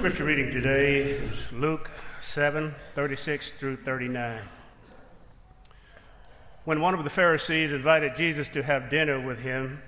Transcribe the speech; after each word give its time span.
scripture 0.00 0.24
reading 0.24 0.50
today 0.50 1.02
is 1.02 1.34
Luke 1.52 1.90
7 2.22 2.74
36 2.94 3.52
through 3.58 3.76
39. 3.76 4.40
When 6.64 6.80
one 6.80 6.94
of 6.94 7.04
the 7.04 7.10
Pharisees 7.10 7.72
invited 7.72 8.16
Jesus 8.16 8.48
to 8.48 8.62
have 8.62 8.88
dinner 8.88 9.20
with 9.20 9.38
him, 9.38 9.82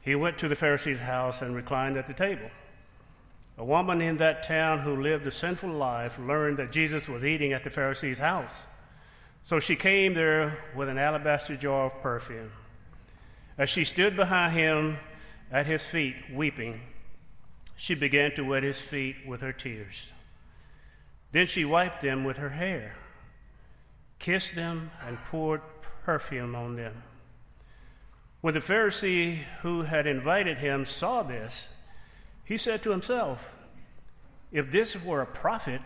he 0.00 0.16
went 0.16 0.38
to 0.38 0.48
the 0.48 0.56
Pharisee's 0.56 0.98
house 0.98 1.40
and 1.40 1.54
reclined 1.54 1.96
at 1.96 2.08
the 2.08 2.14
table. 2.14 2.50
A 3.56 3.64
woman 3.64 4.02
in 4.02 4.16
that 4.16 4.42
town 4.42 4.80
who 4.80 5.00
lived 5.00 5.24
a 5.24 5.30
sinful 5.30 5.70
life 5.70 6.18
learned 6.18 6.56
that 6.56 6.72
Jesus 6.72 7.06
was 7.06 7.24
eating 7.24 7.52
at 7.52 7.62
the 7.62 7.70
Pharisee's 7.70 8.18
house. 8.18 8.64
So 9.44 9.60
she 9.60 9.76
came 9.76 10.14
there 10.14 10.58
with 10.74 10.88
an 10.88 10.98
alabaster 10.98 11.54
jar 11.54 11.86
of 11.86 12.02
perfume. 12.02 12.50
As 13.56 13.70
she 13.70 13.84
stood 13.84 14.16
behind 14.16 14.52
him 14.56 14.98
at 15.52 15.64
his 15.64 15.84
feet, 15.84 16.16
weeping, 16.32 16.80
she 17.76 17.94
began 17.94 18.34
to 18.34 18.42
wet 18.42 18.62
his 18.62 18.78
feet 18.78 19.16
with 19.26 19.40
her 19.40 19.52
tears. 19.52 20.08
Then 21.32 21.46
she 21.46 21.64
wiped 21.64 22.00
them 22.00 22.24
with 22.24 22.36
her 22.36 22.50
hair, 22.50 22.94
kissed 24.18 24.54
them, 24.54 24.90
and 25.04 25.18
poured 25.24 25.60
perfume 26.04 26.54
on 26.54 26.76
them. 26.76 27.02
When 28.40 28.54
the 28.54 28.60
Pharisee 28.60 29.42
who 29.62 29.82
had 29.82 30.06
invited 30.06 30.58
him 30.58 30.84
saw 30.84 31.22
this, 31.22 31.68
he 32.44 32.58
said 32.58 32.82
to 32.82 32.90
himself, 32.90 33.40
If 34.52 34.70
this 34.70 34.94
were 35.02 35.22
a 35.22 35.26
prophet, 35.26 35.80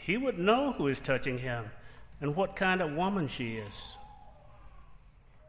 he 0.00 0.16
would 0.16 0.38
know 0.38 0.72
who 0.72 0.88
is 0.88 0.98
touching 0.98 1.38
him 1.38 1.70
and 2.20 2.34
what 2.34 2.56
kind 2.56 2.80
of 2.80 2.92
woman 2.92 3.28
she 3.28 3.56
is, 3.56 3.74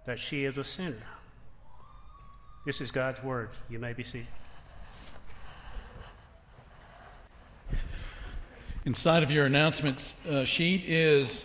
that 0.06 0.20
she 0.20 0.44
is 0.44 0.58
a 0.58 0.64
sinner. 0.64 1.08
This 2.66 2.82
is 2.82 2.92
God's 2.92 3.24
word. 3.24 3.50
You 3.70 3.80
may 3.80 3.94
be 3.94 4.04
seated. 4.04 4.28
Inside 8.86 9.24
of 9.24 9.32
your 9.32 9.48
announcements 9.48 10.14
uh, 10.30 10.46
sheet 10.46 10.84
is 10.86 11.44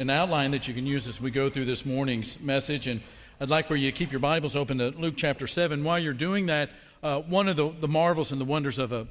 an 0.00 0.10
outline 0.10 0.50
that 0.50 0.66
you 0.66 0.74
can 0.74 0.84
use 0.84 1.06
as 1.06 1.20
we 1.20 1.30
go 1.30 1.48
through 1.48 1.66
this 1.66 1.86
morning's 1.86 2.40
message. 2.40 2.88
And 2.88 3.00
I'd 3.40 3.48
like 3.48 3.68
for 3.68 3.76
you 3.76 3.92
to 3.92 3.96
keep 3.96 4.10
your 4.10 4.18
Bibles 4.18 4.56
open 4.56 4.78
to 4.78 4.88
Luke 4.88 5.14
chapter 5.16 5.46
7. 5.46 5.84
While 5.84 6.00
you're 6.00 6.12
doing 6.12 6.46
that, 6.46 6.70
uh, 7.00 7.20
one 7.20 7.46
of 7.48 7.54
the, 7.54 7.70
the 7.78 7.86
marvels 7.86 8.32
and 8.32 8.40
the 8.40 8.44
wonders 8.44 8.80
of 8.80 8.90
a 8.90 9.06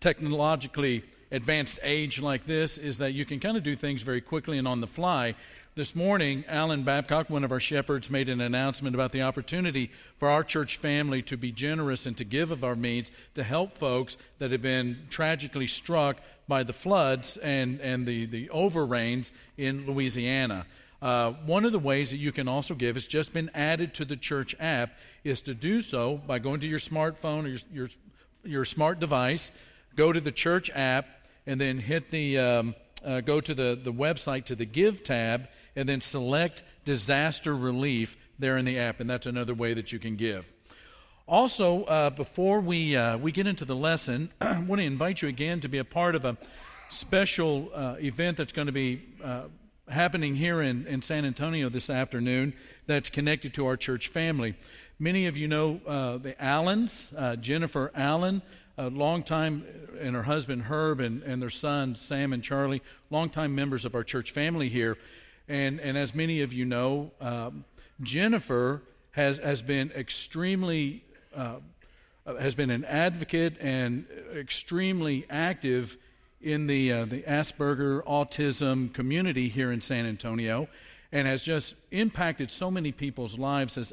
technologically 0.00 1.02
advanced 1.32 1.80
age 1.82 2.20
like 2.20 2.46
this 2.46 2.78
is 2.78 2.98
that 2.98 3.14
you 3.14 3.24
can 3.24 3.40
kind 3.40 3.56
of 3.56 3.64
do 3.64 3.74
things 3.74 4.02
very 4.02 4.20
quickly 4.20 4.58
and 4.58 4.68
on 4.68 4.80
the 4.80 4.86
fly. 4.86 5.34
This 5.74 5.94
morning, 5.96 6.44
Alan 6.48 6.82
Babcock, 6.82 7.30
one 7.30 7.44
of 7.44 7.50
our 7.50 7.58
shepherds, 7.58 8.10
made 8.10 8.28
an 8.28 8.42
announcement 8.42 8.94
about 8.94 9.10
the 9.10 9.22
opportunity 9.22 9.90
for 10.18 10.28
our 10.28 10.44
church 10.44 10.76
family 10.76 11.22
to 11.22 11.38
be 11.38 11.50
generous 11.50 12.04
and 12.04 12.14
to 12.18 12.24
give 12.24 12.50
of 12.50 12.62
our 12.62 12.76
means 12.76 13.10
to 13.34 13.42
help 13.42 13.78
folks 13.78 14.18
that 14.38 14.52
have 14.52 14.60
been 14.60 15.06
tragically 15.08 15.66
struck 15.66 16.18
by 16.46 16.62
the 16.62 16.74
floods 16.74 17.38
and, 17.38 17.80
and 17.80 18.06
the, 18.06 18.26
the 18.26 18.48
overrains 18.48 19.30
in 19.56 19.86
Louisiana. 19.86 20.66
Uh, 21.00 21.32
one 21.46 21.64
of 21.64 21.72
the 21.72 21.78
ways 21.78 22.10
that 22.10 22.18
you 22.18 22.32
can 22.32 22.46
also 22.46 22.74
give 22.74 22.94
has 22.94 23.06
just 23.06 23.32
been 23.32 23.50
added 23.54 23.94
to 23.94 24.04
the 24.04 24.16
church 24.16 24.54
app 24.60 24.90
is 25.24 25.40
to 25.40 25.54
do 25.54 25.80
so 25.80 26.20
by 26.26 26.38
going 26.38 26.60
to 26.60 26.66
your 26.66 26.78
smartphone 26.78 27.44
or 27.44 27.48
your, 27.48 27.60
your, 27.72 27.88
your 28.44 28.64
smart 28.66 29.00
device, 29.00 29.50
go 29.96 30.12
to 30.12 30.20
the 30.20 30.30
church 30.30 30.70
app, 30.74 31.06
and 31.46 31.60
then 31.60 31.78
hit 31.78 32.10
the 32.10 32.38
um, 32.38 32.74
uh, 33.04 33.20
go 33.20 33.40
to 33.40 33.54
the, 33.54 33.78
the 33.82 33.92
website 33.92 34.44
to 34.46 34.54
the 34.54 34.64
give 34.64 35.02
tab 35.04 35.48
and 35.74 35.88
then 35.88 36.00
select 36.00 36.62
disaster 36.84 37.56
relief 37.56 38.16
there 38.38 38.56
in 38.56 38.64
the 38.64 38.78
app, 38.78 39.00
and 39.00 39.08
that's 39.08 39.26
another 39.26 39.54
way 39.54 39.74
that 39.74 39.92
you 39.92 39.98
can 39.98 40.16
give. 40.16 40.44
Also, 41.26 41.84
uh, 41.84 42.10
before 42.10 42.60
we, 42.60 42.96
uh, 42.96 43.16
we 43.16 43.32
get 43.32 43.46
into 43.46 43.64
the 43.64 43.76
lesson, 43.76 44.30
I 44.40 44.58
want 44.58 44.80
to 44.80 44.86
invite 44.86 45.22
you 45.22 45.28
again 45.28 45.60
to 45.60 45.68
be 45.68 45.78
a 45.78 45.84
part 45.84 46.14
of 46.14 46.24
a 46.24 46.36
special 46.90 47.70
uh, 47.74 47.96
event 48.00 48.36
that's 48.36 48.52
going 48.52 48.66
to 48.66 48.72
be 48.72 49.02
uh, 49.22 49.44
happening 49.88 50.34
here 50.34 50.60
in, 50.60 50.86
in 50.86 51.00
San 51.00 51.24
Antonio 51.24 51.68
this 51.68 51.88
afternoon 51.88 52.54
that's 52.86 53.08
connected 53.08 53.54
to 53.54 53.66
our 53.66 53.76
church 53.76 54.08
family. 54.08 54.56
Many 54.98 55.26
of 55.26 55.36
you 55.36 55.48
know 55.48 55.80
uh, 55.86 56.18
the 56.18 56.40
Allens, 56.42 57.12
uh, 57.16 57.36
Jennifer 57.36 57.90
Allen, 57.94 58.42
a 58.78 58.88
long 58.88 59.22
time, 59.22 59.64
and 60.00 60.14
her 60.14 60.22
husband 60.22 60.62
Herb 60.62 61.00
and, 61.00 61.22
and 61.22 61.40
their 61.40 61.50
son 61.50 61.94
Sam 61.94 62.32
and 62.32 62.42
Charlie, 62.42 62.82
longtime 63.10 63.54
members 63.54 63.84
of 63.84 63.94
our 63.94 64.04
church 64.04 64.32
family 64.32 64.68
here. 64.68 64.96
And, 65.48 65.80
and 65.80 65.98
as 65.98 66.14
many 66.14 66.42
of 66.42 66.52
you 66.52 66.64
know, 66.64 67.10
um, 67.20 67.64
Jennifer 68.00 68.82
has, 69.12 69.38
has 69.38 69.62
been 69.62 69.90
extremely, 69.92 71.04
uh, 71.34 71.56
has 72.40 72.54
been 72.54 72.70
an 72.70 72.84
advocate 72.84 73.56
and 73.60 74.06
extremely 74.34 75.26
active 75.28 75.96
in 76.40 76.66
the, 76.66 76.92
uh, 76.92 77.04
the 77.04 77.22
Asperger 77.22 78.02
autism 78.04 78.92
community 78.92 79.48
here 79.48 79.70
in 79.70 79.80
San 79.80 80.06
Antonio 80.06 80.68
and 81.12 81.28
has 81.28 81.42
just 81.42 81.74
impacted 81.90 82.50
so 82.50 82.70
many 82.70 82.90
people's 82.90 83.38
lives 83.38 83.76
as 83.76 83.92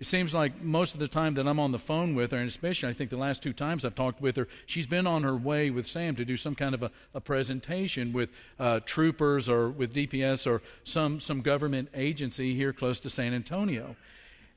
it 0.00 0.06
seems 0.06 0.32
like 0.32 0.62
most 0.62 0.94
of 0.94 1.00
the 1.00 1.08
time 1.08 1.34
that 1.34 1.46
I'm 1.46 1.60
on 1.60 1.72
the 1.72 1.78
phone 1.78 2.14
with 2.14 2.30
her, 2.30 2.38
and 2.38 2.48
especially 2.48 2.88
I 2.88 2.94
think 2.94 3.10
the 3.10 3.18
last 3.18 3.42
two 3.42 3.52
times 3.52 3.84
I've 3.84 3.94
talked 3.94 4.22
with 4.22 4.34
her, 4.36 4.48
she's 4.64 4.86
been 4.86 5.06
on 5.06 5.22
her 5.24 5.36
way 5.36 5.68
with 5.68 5.86
Sam 5.86 6.16
to 6.16 6.24
do 6.24 6.38
some 6.38 6.54
kind 6.54 6.74
of 6.74 6.82
a, 6.82 6.90
a 7.12 7.20
presentation 7.20 8.14
with 8.14 8.30
uh, 8.58 8.80
troopers 8.86 9.46
or 9.46 9.68
with 9.68 9.92
DPS 9.92 10.46
or 10.46 10.62
some, 10.84 11.20
some 11.20 11.42
government 11.42 11.90
agency 11.94 12.54
here 12.54 12.72
close 12.72 12.98
to 13.00 13.10
San 13.10 13.34
Antonio. 13.34 13.94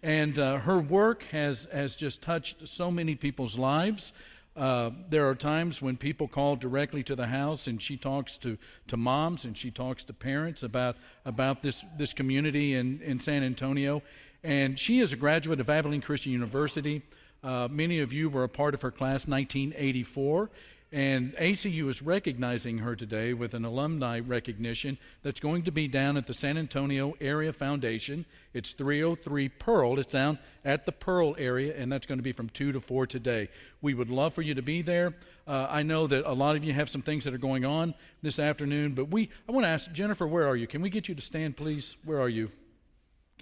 And 0.02 0.40
uh, 0.40 0.60
her 0.60 0.80
work 0.80 1.24
has, 1.32 1.68
has 1.74 1.94
just 1.94 2.22
touched 2.22 2.66
so 2.66 2.90
many 2.90 3.16
people's 3.16 3.58
lives. 3.58 4.14
Uh, 4.56 4.92
there 5.10 5.28
are 5.28 5.36
times 5.36 5.82
when 5.82 5.98
people 5.98 6.28
call 6.28 6.56
directly 6.56 7.04
to 7.04 7.16
the 7.18 7.28
house 7.28 7.68
and 7.68 7.82
she 7.82 7.98
talks 7.98 8.38
to, 8.38 8.58
to 8.88 8.96
moms 8.96 9.44
and 9.44 9.58
she 9.58 9.72
talks 9.72 10.06
to 10.06 10.14
parents 10.14 10.64
about, 10.64 10.96
about 11.26 11.64
this, 11.64 11.84
this 11.98 12.14
community 12.14 12.76
in, 12.76 13.02
in 13.02 13.20
San 13.20 13.44
Antonio. 13.44 14.02
And 14.44 14.78
she 14.78 15.00
is 15.00 15.14
a 15.14 15.16
graduate 15.16 15.60
of 15.60 15.70
Abilene 15.70 16.02
Christian 16.02 16.32
University. 16.34 17.02
Uh, 17.44 17.68
many 17.72 18.00
of 18.00 18.12
you 18.12 18.30
were 18.30 18.44
a 18.44 18.50
part 18.50 18.74
of 18.74 18.82
her 18.82 18.92
class 18.92 19.28
1984. 19.28 20.50
And 20.94 21.34
ACU 21.38 21.90
is 21.90 22.04
recognizing 22.04 22.78
her 22.78 22.96
today 22.96 23.34
with 23.34 23.56
an 23.56 23.66
alumni 23.66 24.20
recognition 24.20 25.00
that's 25.24 25.40
going 25.40 25.64
to 25.64 25.72
be 25.72 25.88
down 25.88 26.18
at 26.18 26.28
the 26.28 26.36
San 26.36 26.56
Antonio 26.56 27.16
Area 27.20 27.52
Foundation. 27.52 28.26
It's 28.54 28.74
303 28.74 29.50
Pearl. 29.50 29.98
It's 29.98 30.12
down 30.12 30.38
at 30.64 30.86
the 30.86 30.92
Pearl 30.92 31.36
area, 31.40 31.76
and 31.76 31.92
that's 31.92 32.06
going 32.06 32.20
to 32.20 32.24
be 32.24 32.32
from 32.32 32.48
2 32.50 32.74
to 32.74 32.80
4 32.80 33.08
today. 33.08 33.50
We 33.82 33.96
would 33.96 34.12
love 34.12 34.36
for 34.36 34.44
you 34.44 34.54
to 34.54 34.62
be 34.62 34.84
there. 34.84 35.16
Uh, 35.48 35.66
I 35.68 35.82
know 35.82 36.06
that 36.06 36.30
a 36.30 36.34
lot 36.34 36.56
of 36.56 36.64
you 36.64 36.74
have 36.74 36.92
some 36.92 37.02
things 37.02 37.24
that 37.24 37.34
are 37.34 37.40
going 37.40 37.66
on 37.66 37.96
this 38.22 38.38
afternoon, 38.38 38.94
but 38.94 39.10
we, 39.10 39.32
I 39.50 39.52
want 39.52 39.64
to 39.66 39.70
ask 39.70 39.92
Jennifer, 39.94 40.28
where 40.28 40.48
are 40.48 40.56
you? 40.56 40.68
Can 40.68 40.84
we 40.84 40.92
get 40.92 41.08
you 41.08 41.16
to 41.16 41.22
stand, 41.22 41.58
please? 41.58 41.96
Where 42.06 42.22
are 42.22 42.30
you? 42.30 42.52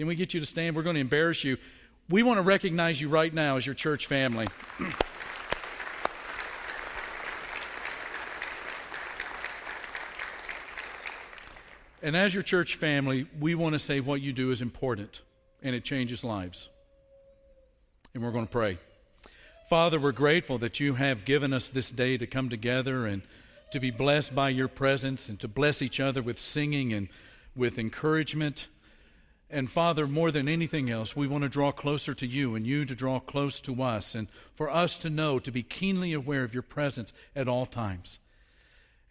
Can 0.01 0.07
we 0.07 0.15
get 0.15 0.33
you 0.33 0.39
to 0.39 0.47
stand? 0.47 0.75
We're 0.75 0.81
going 0.81 0.95
to 0.95 0.99
embarrass 0.99 1.43
you. 1.43 1.57
We 2.09 2.23
want 2.23 2.39
to 2.39 2.41
recognize 2.41 2.99
you 2.99 3.07
right 3.07 3.31
now 3.31 3.57
as 3.57 3.67
your 3.67 3.75
church 3.75 4.07
family. 4.07 4.47
and 12.01 12.17
as 12.17 12.33
your 12.33 12.41
church 12.41 12.77
family, 12.77 13.27
we 13.39 13.53
want 13.53 13.73
to 13.73 13.79
say 13.79 13.99
what 13.99 14.21
you 14.21 14.33
do 14.33 14.49
is 14.49 14.63
important 14.63 15.21
and 15.61 15.75
it 15.75 15.83
changes 15.83 16.23
lives. 16.23 16.69
And 18.15 18.23
we're 18.23 18.31
going 18.31 18.47
to 18.47 18.51
pray. 18.51 18.79
Father, 19.69 19.99
we're 19.99 20.13
grateful 20.13 20.57
that 20.57 20.79
you 20.79 20.95
have 20.95 21.25
given 21.25 21.53
us 21.53 21.69
this 21.69 21.91
day 21.91 22.17
to 22.17 22.25
come 22.25 22.49
together 22.49 23.05
and 23.05 23.21
to 23.71 23.79
be 23.79 23.91
blessed 23.91 24.33
by 24.33 24.49
your 24.49 24.67
presence 24.67 25.29
and 25.29 25.39
to 25.41 25.47
bless 25.47 25.83
each 25.83 25.99
other 25.99 26.23
with 26.23 26.39
singing 26.39 26.91
and 26.91 27.07
with 27.55 27.77
encouragement. 27.77 28.67
And 29.53 29.69
Father, 29.69 30.07
more 30.07 30.31
than 30.31 30.47
anything 30.47 30.89
else, 30.89 31.13
we 31.13 31.27
want 31.27 31.43
to 31.43 31.49
draw 31.49 31.73
closer 31.73 32.13
to 32.13 32.25
you 32.25 32.55
and 32.55 32.65
you 32.65 32.85
to 32.85 32.95
draw 32.95 33.19
close 33.19 33.59
to 33.61 33.83
us, 33.83 34.15
and 34.15 34.29
for 34.55 34.71
us 34.71 34.97
to 34.99 35.09
know, 35.09 35.39
to 35.39 35.51
be 35.51 35.61
keenly 35.61 36.13
aware 36.13 36.45
of 36.45 36.53
your 36.53 36.63
presence 36.63 37.11
at 37.35 37.49
all 37.49 37.65
times. 37.65 38.19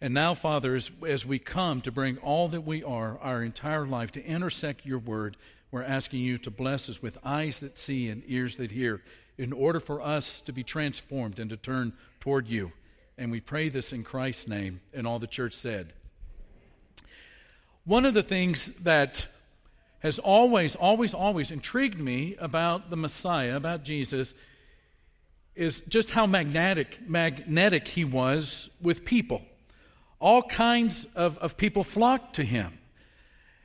And 0.01 0.15
now, 0.15 0.33
Father, 0.33 0.73
as, 0.73 0.89
as 1.07 1.27
we 1.27 1.37
come 1.37 1.81
to 1.81 1.91
bring 1.91 2.17
all 2.17 2.47
that 2.47 2.65
we 2.65 2.83
are, 2.83 3.19
our 3.19 3.43
entire 3.43 3.85
life, 3.85 4.11
to 4.13 4.25
intersect 4.25 4.83
your 4.83 4.97
word, 4.97 5.37
we're 5.69 5.83
asking 5.83 6.21
you 6.21 6.39
to 6.39 6.49
bless 6.49 6.89
us 6.89 7.03
with 7.03 7.19
eyes 7.23 7.59
that 7.59 7.77
see 7.77 8.09
and 8.09 8.23
ears 8.25 8.57
that 8.57 8.71
hear 8.71 9.03
in 9.37 9.53
order 9.53 9.79
for 9.79 10.01
us 10.01 10.41
to 10.41 10.51
be 10.51 10.63
transformed 10.63 11.37
and 11.37 11.51
to 11.51 11.57
turn 11.57 11.93
toward 12.19 12.47
you. 12.47 12.71
And 13.15 13.31
we 13.31 13.41
pray 13.41 13.69
this 13.69 13.93
in 13.93 14.03
Christ's 14.03 14.47
name. 14.47 14.81
And 14.91 15.05
all 15.05 15.19
the 15.19 15.27
church 15.27 15.53
said. 15.53 15.93
One 17.85 18.05
of 18.05 18.15
the 18.15 18.23
things 18.23 18.71
that 18.81 19.27
has 20.01 20.19
always, 20.19 20.75
always, 20.75 21.13
always 21.13 21.51
intrigued 21.51 21.99
me 21.99 22.35
about 22.39 22.89
the 22.89 22.97
Messiah, 22.97 23.55
about 23.55 23.83
Jesus, 23.83 24.33
is 25.55 25.81
just 25.87 26.11
how 26.11 26.25
magnetic, 26.25 26.97
magnetic 27.07 27.87
he 27.87 28.03
was 28.03 28.69
with 28.81 29.05
people. 29.05 29.41
All 30.19 30.43
kinds 30.43 31.05
of, 31.15 31.37
of 31.37 31.55
people 31.55 31.83
flocked 31.83 32.35
to 32.35 32.43
him. 32.43 32.79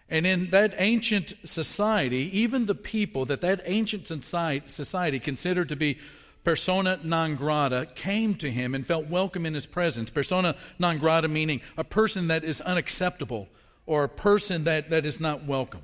And 0.09 0.27
in 0.27 0.50
that 0.50 0.75
ancient 0.77 1.35
society, 1.44 2.31
even 2.39 2.67
the 2.67 2.75
people 2.75 3.25
that 3.27 3.41
that 3.41 3.62
ancient 3.65 4.06
society 4.06 5.19
considered 5.19 5.69
to 5.71 5.77
be 5.77 5.99
persona 6.44 7.00
non 7.03 7.35
grata, 7.35 7.89
came 7.97 8.35
to 8.37 8.50
him 8.50 8.75
and 8.75 8.87
felt 8.87 9.09
welcome 9.09 9.44
in 9.47 9.55
his 9.55 9.67
presence. 9.67 10.11
Persona 10.11 10.55
non 10.79 10.99
grata 10.99 11.29
meaning 11.29 11.61
a 11.77 11.82
person 11.82 12.29
that 12.29 12.44
is 12.44 12.61
unacceptable 12.61 13.49
or 13.85 14.05
a 14.05 14.09
person 14.09 14.65
that, 14.65 14.91
that 14.91 15.05
is 15.05 15.19
not 15.19 15.44
welcome. 15.44 15.82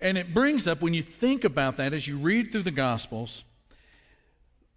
And 0.00 0.16
it 0.16 0.32
brings 0.32 0.66
up, 0.66 0.80
when 0.80 0.94
you 0.94 1.02
think 1.02 1.44
about 1.44 1.76
that 1.76 1.92
as 1.92 2.06
you 2.06 2.16
read 2.16 2.52
through 2.52 2.62
the 2.62 2.70
Gospels, 2.70 3.44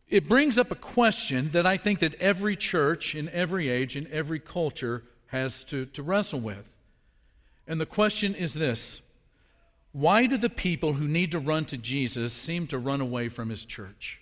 it 0.09 0.27
brings 0.27 0.57
up 0.57 0.69
a 0.69 0.75
question 0.75 1.51
that 1.51 1.65
I 1.65 1.77
think 1.77 1.99
that 1.99 2.15
every 2.15 2.55
church 2.55 3.15
in 3.15 3.29
every 3.29 3.69
age, 3.69 3.95
in 3.95 4.07
every 4.11 4.39
culture, 4.39 5.03
has 5.27 5.63
to, 5.65 5.85
to 5.87 6.03
wrestle 6.03 6.39
with. 6.39 6.69
And 7.67 7.79
the 7.79 7.85
question 7.85 8.35
is 8.35 8.53
this 8.53 9.01
Why 9.93 10.25
do 10.25 10.37
the 10.37 10.49
people 10.49 10.93
who 10.93 11.07
need 11.07 11.31
to 11.31 11.39
run 11.39 11.65
to 11.65 11.77
Jesus 11.77 12.33
seem 12.33 12.67
to 12.67 12.77
run 12.77 13.01
away 13.01 13.29
from 13.29 13.49
his 13.49 13.65
church? 13.65 14.19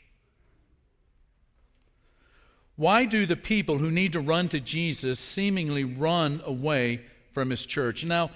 Why 2.76 3.06
do 3.06 3.26
the 3.26 3.36
people 3.36 3.78
who 3.78 3.92
need 3.92 4.14
to 4.14 4.22
run 4.22 4.50
to 4.50 4.60
Jesus 4.60 5.20
seemingly 5.20 5.84
run 5.84 6.42
away 6.46 7.02
from 7.34 7.50
his 7.50 7.66
church? 7.66 8.04
Now, 8.04 8.32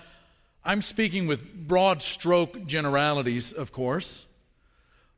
I'm 0.65 0.81
speaking 0.81 1.27
with 1.27 1.67
broad 1.67 2.01
stroke 2.01 2.65
generalities, 2.65 3.53
of 3.53 3.71
course. 3.71 4.25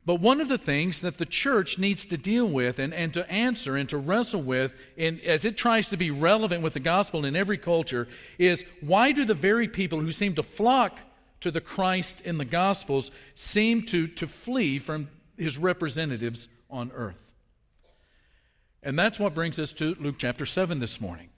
But 0.04 0.20
one 0.20 0.40
of 0.40 0.48
the 0.48 0.58
things 0.58 1.00
that 1.00 1.18
the 1.18 1.26
church 1.26 1.78
needs 1.78 2.06
to 2.06 2.16
deal 2.16 2.46
with 2.46 2.78
and, 2.78 2.94
and 2.94 3.12
to 3.14 3.30
answer 3.30 3.76
and 3.76 3.88
to 3.88 3.98
wrestle 3.98 4.42
with 4.42 4.72
in, 4.96 5.20
as 5.20 5.44
it 5.44 5.56
tries 5.56 5.88
to 5.88 5.96
be 5.96 6.10
relevant 6.10 6.62
with 6.62 6.74
the 6.74 6.80
gospel 6.80 7.24
in 7.24 7.36
every 7.36 7.58
culture 7.58 8.08
is 8.38 8.64
why 8.80 9.12
do 9.12 9.24
the 9.24 9.34
very 9.34 9.68
people 9.68 10.00
who 10.00 10.10
seem 10.10 10.34
to 10.36 10.42
flock 10.42 10.98
to 11.40 11.50
the 11.50 11.60
Christ 11.60 12.22
in 12.24 12.38
the 12.38 12.46
gospels 12.46 13.10
seem 13.34 13.84
to, 13.86 14.06
to 14.06 14.26
flee 14.26 14.78
from 14.78 15.08
his 15.36 15.58
representatives 15.58 16.48
on 16.70 16.90
earth? 16.94 17.18
And 18.82 18.98
that's 18.98 19.18
what 19.18 19.34
brings 19.34 19.58
us 19.58 19.72
to 19.74 19.94
Luke 20.00 20.16
chapter 20.16 20.46
7 20.46 20.78
this 20.80 21.00
morning. 21.02 21.28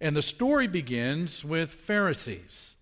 And 0.00 0.14
the 0.14 0.22
story 0.22 0.68
begins 0.68 1.44
with 1.44 1.72
Pharisees. 1.72 2.75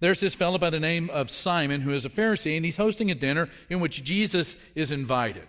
There's 0.00 0.20
this 0.20 0.34
fellow 0.34 0.58
by 0.58 0.70
the 0.70 0.80
name 0.80 1.10
of 1.10 1.30
Simon 1.30 1.80
who 1.80 1.92
is 1.92 2.04
a 2.04 2.10
Pharisee, 2.10 2.56
and 2.56 2.64
he's 2.64 2.76
hosting 2.76 3.10
a 3.10 3.16
dinner 3.16 3.48
in 3.68 3.80
which 3.80 4.04
Jesus 4.04 4.56
is 4.74 4.92
invited. 4.92 5.48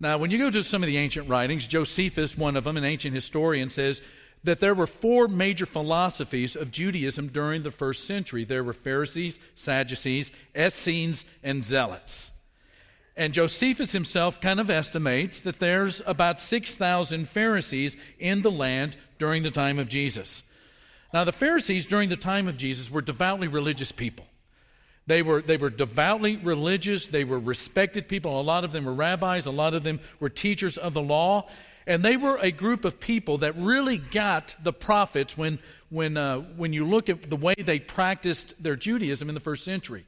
Now, 0.00 0.18
when 0.18 0.30
you 0.30 0.38
go 0.38 0.50
to 0.50 0.62
some 0.62 0.82
of 0.82 0.86
the 0.86 0.98
ancient 0.98 1.28
writings, 1.28 1.66
Josephus, 1.66 2.36
one 2.36 2.56
of 2.56 2.64
them, 2.64 2.76
an 2.76 2.84
ancient 2.84 3.14
historian, 3.14 3.70
says 3.70 4.02
that 4.42 4.60
there 4.60 4.74
were 4.74 4.86
four 4.86 5.28
major 5.28 5.64
philosophies 5.64 6.56
of 6.56 6.70
Judaism 6.70 7.28
during 7.28 7.62
the 7.62 7.70
first 7.70 8.06
century. 8.06 8.44
There 8.44 8.64
were 8.64 8.74
Pharisees, 8.74 9.38
Sadducees, 9.54 10.30
Essenes, 10.54 11.24
and 11.42 11.64
Zealots. 11.64 12.30
And 13.16 13.32
Josephus 13.32 13.92
himself 13.92 14.40
kind 14.40 14.60
of 14.60 14.68
estimates 14.68 15.40
that 15.42 15.60
there's 15.60 16.02
about 16.04 16.40
6,000 16.40 17.28
Pharisees 17.28 17.96
in 18.18 18.42
the 18.42 18.50
land 18.50 18.96
during 19.18 19.42
the 19.42 19.50
time 19.50 19.78
of 19.78 19.88
Jesus. 19.88 20.42
Now, 21.14 21.22
the 21.22 21.30
Pharisees 21.30 21.86
during 21.86 22.08
the 22.08 22.16
time 22.16 22.48
of 22.48 22.56
Jesus 22.56 22.90
were 22.90 23.00
devoutly 23.00 23.46
religious 23.46 23.92
people. 23.92 24.26
They 25.06 25.22
were, 25.22 25.42
they 25.42 25.56
were 25.56 25.70
devoutly 25.70 26.38
religious. 26.38 27.06
They 27.06 27.22
were 27.22 27.38
respected 27.38 28.08
people. 28.08 28.40
A 28.40 28.42
lot 28.42 28.64
of 28.64 28.72
them 28.72 28.84
were 28.84 28.92
rabbis. 28.92 29.46
A 29.46 29.52
lot 29.52 29.74
of 29.74 29.84
them 29.84 30.00
were 30.18 30.28
teachers 30.28 30.76
of 30.76 30.92
the 30.92 31.00
law. 31.00 31.48
And 31.86 32.04
they 32.04 32.16
were 32.16 32.38
a 32.38 32.50
group 32.50 32.84
of 32.84 32.98
people 32.98 33.38
that 33.38 33.56
really 33.56 33.96
got 33.96 34.56
the 34.64 34.72
prophets 34.72 35.38
when, 35.38 35.60
when, 35.88 36.16
uh, 36.16 36.40
when 36.56 36.72
you 36.72 36.84
look 36.84 37.08
at 37.08 37.30
the 37.30 37.36
way 37.36 37.54
they 37.54 37.78
practiced 37.78 38.52
their 38.60 38.74
Judaism 38.74 39.28
in 39.28 39.36
the 39.36 39.40
first 39.40 39.64
century. 39.64 40.04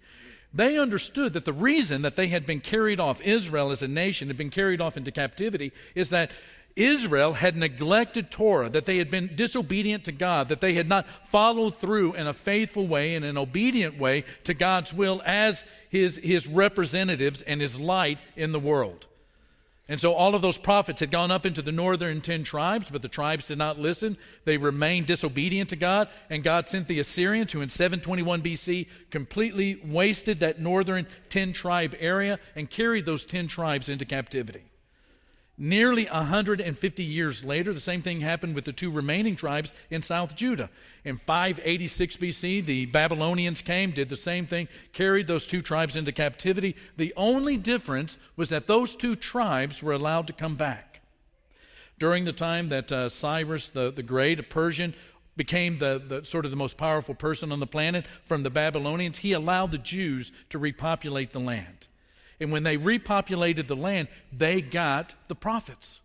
They 0.52 0.76
understood 0.76 1.34
that 1.34 1.44
the 1.44 1.52
reason 1.52 2.02
that 2.02 2.16
they 2.16 2.28
had 2.28 2.46
been 2.46 2.60
carried 2.60 2.98
off, 2.98 3.20
Israel 3.20 3.70
as 3.70 3.82
a 3.82 3.88
nation 3.88 4.26
had 4.26 4.36
been 4.36 4.50
carried 4.50 4.80
off 4.80 4.96
into 4.96 5.12
captivity, 5.12 5.70
is 5.94 6.10
that 6.10 6.32
Israel 6.76 7.32
had 7.32 7.56
neglected 7.56 8.30
Torah, 8.30 8.68
that 8.68 8.84
they 8.84 8.98
had 8.98 9.10
been 9.10 9.34
disobedient 9.34 10.04
to 10.04 10.12
God, 10.12 10.50
that 10.50 10.60
they 10.60 10.74
had 10.74 10.86
not 10.86 11.06
followed 11.30 11.78
through 11.78 12.12
in 12.12 12.26
a 12.26 12.34
faithful 12.34 12.86
way, 12.86 13.14
in 13.14 13.24
an 13.24 13.38
obedient 13.38 13.98
way 13.98 14.24
to 14.44 14.52
God's 14.52 14.92
will 14.92 15.22
as 15.24 15.64
his, 15.88 16.16
his 16.16 16.46
representatives 16.46 17.40
and 17.40 17.62
his 17.62 17.80
light 17.80 18.18
in 18.36 18.52
the 18.52 18.60
world. 18.60 19.06
And 19.88 20.00
so 20.00 20.12
all 20.14 20.34
of 20.34 20.42
those 20.42 20.58
prophets 20.58 21.00
had 21.00 21.12
gone 21.12 21.30
up 21.30 21.46
into 21.46 21.62
the 21.62 21.72
northern 21.72 22.20
ten 22.20 22.42
tribes, 22.44 22.90
but 22.90 23.02
the 23.02 23.08
tribes 23.08 23.46
did 23.46 23.56
not 23.56 23.78
listen. 23.78 24.18
They 24.44 24.58
remained 24.58 25.06
disobedient 25.06 25.70
to 25.70 25.76
God, 25.76 26.08
and 26.28 26.42
God 26.42 26.68
sent 26.68 26.88
the 26.88 26.98
Assyrians, 26.98 27.52
who 27.52 27.60
in 27.60 27.70
721 27.70 28.42
BC 28.42 28.88
completely 29.10 29.80
wasted 29.84 30.40
that 30.40 30.60
northern 30.60 31.06
ten 31.30 31.52
tribe 31.52 31.94
area 32.00 32.40
and 32.56 32.68
carried 32.68 33.06
those 33.06 33.24
ten 33.24 33.46
tribes 33.46 33.88
into 33.88 34.04
captivity. 34.04 34.64
Nearly 35.58 36.04
150 36.04 37.02
years 37.02 37.42
later, 37.42 37.72
the 37.72 37.80
same 37.80 38.02
thing 38.02 38.20
happened 38.20 38.54
with 38.54 38.66
the 38.66 38.74
two 38.74 38.90
remaining 38.90 39.36
tribes 39.36 39.72
in 39.88 40.02
South 40.02 40.36
Judah. 40.36 40.68
In 41.02 41.16
586 41.16 42.16
BC, 42.18 42.66
the 42.66 42.86
Babylonians 42.86 43.62
came, 43.62 43.90
did 43.90 44.10
the 44.10 44.16
same 44.16 44.46
thing, 44.46 44.68
carried 44.92 45.26
those 45.26 45.46
two 45.46 45.62
tribes 45.62 45.96
into 45.96 46.12
captivity. 46.12 46.76
The 46.98 47.14
only 47.16 47.56
difference 47.56 48.18
was 48.36 48.50
that 48.50 48.66
those 48.66 48.94
two 48.94 49.16
tribes 49.16 49.82
were 49.82 49.94
allowed 49.94 50.26
to 50.26 50.34
come 50.34 50.56
back. 50.56 51.00
During 51.98 52.24
the 52.24 52.34
time 52.34 52.68
that 52.68 52.92
uh, 52.92 53.08
Cyrus 53.08 53.70
the, 53.70 53.90
the 53.90 54.02
Great, 54.02 54.38
a 54.38 54.42
Persian, 54.42 54.94
became 55.36 55.78
the, 55.78 56.02
the 56.06 56.24
sort 56.26 56.44
of 56.44 56.50
the 56.50 56.56
most 56.56 56.76
powerful 56.76 57.14
person 57.14 57.50
on 57.50 57.60
the 57.60 57.66
planet 57.66 58.04
from 58.26 58.42
the 58.42 58.50
Babylonians, 58.50 59.18
he 59.18 59.32
allowed 59.32 59.70
the 59.70 59.78
Jews 59.78 60.32
to 60.50 60.58
repopulate 60.58 61.32
the 61.32 61.40
land. 61.40 61.86
And 62.40 62.52
when 62.52 62.62
they 62.62 62.76
repopulated 62.76 63.66
the 63.66 63.76
land, 63.76 64.08
they 64.32 64.60
got 64.60 65.14
the 65.28 65.34
prophets. 65.34 66.00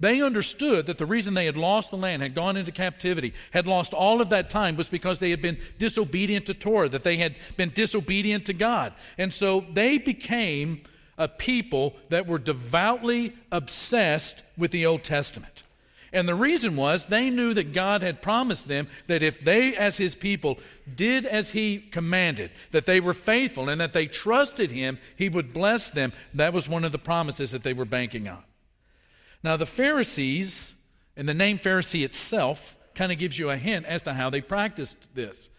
They 0.00 0.20
understood 0.20 0.86
that 0.86 0.98
the 0.98 1.06
reason 1.06 1.34
they 1.34 1.46
had 1.46 1.56
lost 1.56 1.90
the 1.90 1.96
land, 1.96 2.22
had 2.22 2.34
gone 2.34 2.56
into 2.56 2.72
captivity, 2.72 3.32
had 3.52 3.66
lost 3.66 3.92
all 3.92 4.20
of 4.20 4.30
that 4.30 4.50
time 4.50 4.76
was 4.76 4.88
because 4.88 5.18
they 5.18 5.30
had 5.30 5.40
been 5.40 5.58
disobedient 5.78 6.46
to 6.46 6.54
Torah, 6.54 6.88
that 6.88 7.04
they 7.04 7.16
had 7.16 7.36
been 7.56 7.70
disobedient 7.70 8.46
to 8.46 8.52
God. 8.52 8.92
And 9.18 9.32
so 9.32 9.64
they 9.72 9.98
became 9.98 10.82
a 11.16 11.28
people 11.28 11.94
that 12.08 12.26
were 12.26 12.38
devoutly 12.38 13.34
obsessed 13.52 14.42
with 14.56 14.70
the 14.70 14.86
Old 14.86 15.04
Testament. 15.04 15.63
And 16.14 16.28
the 16.28 16.34
reason 16.36 16.76
was 16.76 17.06
they 17.06 17.28
knew 17.28 17.54
that 17.54 17.72
God 17.72 18.00
had 18.00 18.22
promised 18.22 18.68
them 18.68 18.86
that 19.08 19.24
if 19.24 19.40
they, 19.40 19.76
as 19.76 19.96
his 19.96 20.14
people, 20.14 20.60
did 20.94 21.26
as 21.26 21.50
he 21.50 21.78
commanded, 21.78 22.52
that 22.70 22.86
they 22.86 23.00
were 23.00 23.14
faithful 23.14 23.68
and 23.68 23.80
that 23.80 23.92
they 23.92 24.06
trusted 24.06 24.70
him, 24.70 24.98
he 25.16 25.28
would 25.28 25.52
bless 25.52 25.90
them. 25.90 26.12
That 26.32 26.52
was 26.52 26.68
one 26.68 26.84
of 26.84 26.92
the 26.92 26.98
promises 26.98 27.50
that 27.50 27.64
they 27.64 27.72
were 27.72 27.84
banking 27.84 28.28
on. 28.28 28.44
Now, 29.42 29.56
the 29.56 29.66
Pharisees, 29.66 30.74
and 31.16 31.28
the 31.28 31.34
name 31.34 31.58
Pharisee 31.58 32.04
itself, 32.04 32.76
kind 32.94 33.10
of 33.10 33.18
gives 33.18 33.36
you 33.36 33.50
a 33.50 33.56
hint 33.56 33.84
as 33.84 34.02
to 34.02 34.14
how 34.14 34.30
they 34.30 34.40
practiced 34.40 34.98
this. 35.14 35.50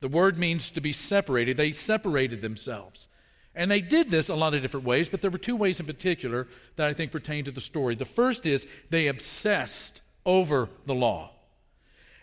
The 0.00 0.08
word 0.08 0.36
means 0.36 0.70
to 0.70 0.80
be 0.80 0.92
separated. 0.92 1.56
They 1.56 1.70
separated 1.70 2.42
themselves. 2.42 3.06
And 3.60 3.70
they 3.70 3.82
did 3.82 4.10
this 4.10 4.30
a 4.30 4.34
lot 4.34 4.54
of 4.54 4.62
different 4.62 4.86
ways, 4.86 5.10
but 5.10 5.20
there 5.20 5.30
were 5.30 5.36
two 5.36 5.54
ways 5.54 5.80
in 5.80 5.84
particular 5.84 6.48
that 6.76 6.88
I 6.88 6.94
think 6.94 7.12
pertain 7.12 7.44
to 7.44 7.50
the 7.50 7.60
story. 7.60 7.94
The 7.94 8.06
first 8.06 8.46
is 8.46 8.66
they 8.88 9.08
obsessed 9.08 10.00
over 10.24 10.70
the 10.86 10.94
law. 10.94 11.32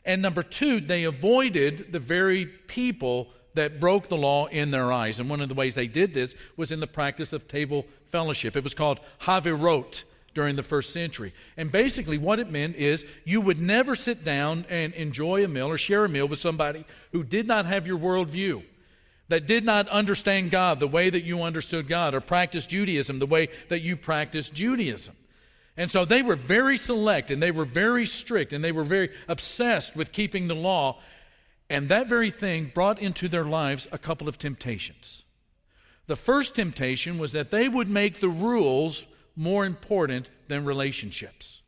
And 0.04 0.24
number 0.24 0.42
two, 0.42 0.82
they 0.82 1.04
avoided 1.04 1.92
the 1.92 2.00
very 2.00 2.48
people 2.48 3.28
that 3.54 3.80
broke 3.80 4.08
the 4.08 4.18
law 4.18 4.48
in 4.48 4.72
their 4.72 4.92
eyes. 4.92 5.20
And 5.20 5.30
one 5.30 5.40
of 5.40 5.48
the 5.48 5.54
ways 5.54 5.76
they 5.76 5.86
did 5.86 6.12
this 6.12 6.34
was 6.56 6.72
in 6.72 6.80
the 6.80 6.88
practice 6.88 7.32
of 7.34 7.48
table 7.48 7.86
fellowship. 8.12 8.56
It 8.56 8.64
was 8.64 8.74
called 8.74 9.00
Havurot 9.22 10.06
during 10.34 10.56
the 10.56 10.64
first 10.64 10.92
century. 10.92 11.36
And 11.56 11.72
basically, 11.72 12.18
what 12.18 12.40
it 12.40 12.50
meant 12.50 12.78
is 12.78 13.06
you 13.26 13.42
would 13.42 13.62
never 13.62 13.96
sit 13.96 14.24
down 14.24 14.66
and 14.70 14.92
enjoy 14.96 15.46
a 15.46 15.48
meal 15.48 15.68
or 15.68 15.78
share 15.78 16.04
a 16.04 16.10
meal 16.10 16.28
with 16.28 16.40
somebody 16.40 16.84
who 17.12 17.24
did 17.24 17.46
not 17.46 17.68
have 17.68 17.86
your 17.86 18.00
worldview 18.00 18.64
that 19.30 19.48
did 19.48 19.64
not 19.64 19.90
understand 19.90 20.52
God 20.52 20.80
the 20.80 20.88
way 20.88 21.10
that 21.10 21.24
you 21.24 21.44
understood 21.44 21.88
God 21.88 22.14
or 22.14 22.22
practice 22.22 22.66
Judaism 22.66 23.20
the 23.20 23.26
way 23.26 23.50
that 23.70 23.82
you 23.82 23.98
practice 23.98 24.50
Judaism. 24.50 25.16
And 25.76 25.92
so 25.92 26.06
they 26.06 26.24
were 26.24 26.36
very 26.36 26.78
select 26.78 27.30
and 27.30 27.42
they 27.42 27.52
were 27.52 27.66
very 27.66 28.06
strict 28.06 28.52
and 28.52 28.64
they 28.64 28.72
were 28.72 28.84
very 28.84 29.12
obsessed 29.28 29.96
with 29.96 30.12
keeping 30.12 30.48
the 30.48 30.56
law. 30.56 31.00
And 31.70 31.90
that 31.90 32.08
very 32.08 32.32
thing 32.32 32.72
brought 32.74 33.00
into 33.00 33.28
their 33.28 33.44
lives 33.44 33.88
a 33.92 33.98
couple 33.98 34.28
of 34.28 34.40
temptations. 34.40 35.24
The 36.08 36.16
first 36.16 36.56
temptation 36.56 37.20
was 37.20 37.34
that 37.34 37.52
they 37.52 37.68
would 37.70 37.90
make 37.90 38.22
the 38.22 38.30
rules 38.30 39.04
more 39.36 39.66
important 39.66 40.30
than 40.48 40.66
relationships. 40.66 41.62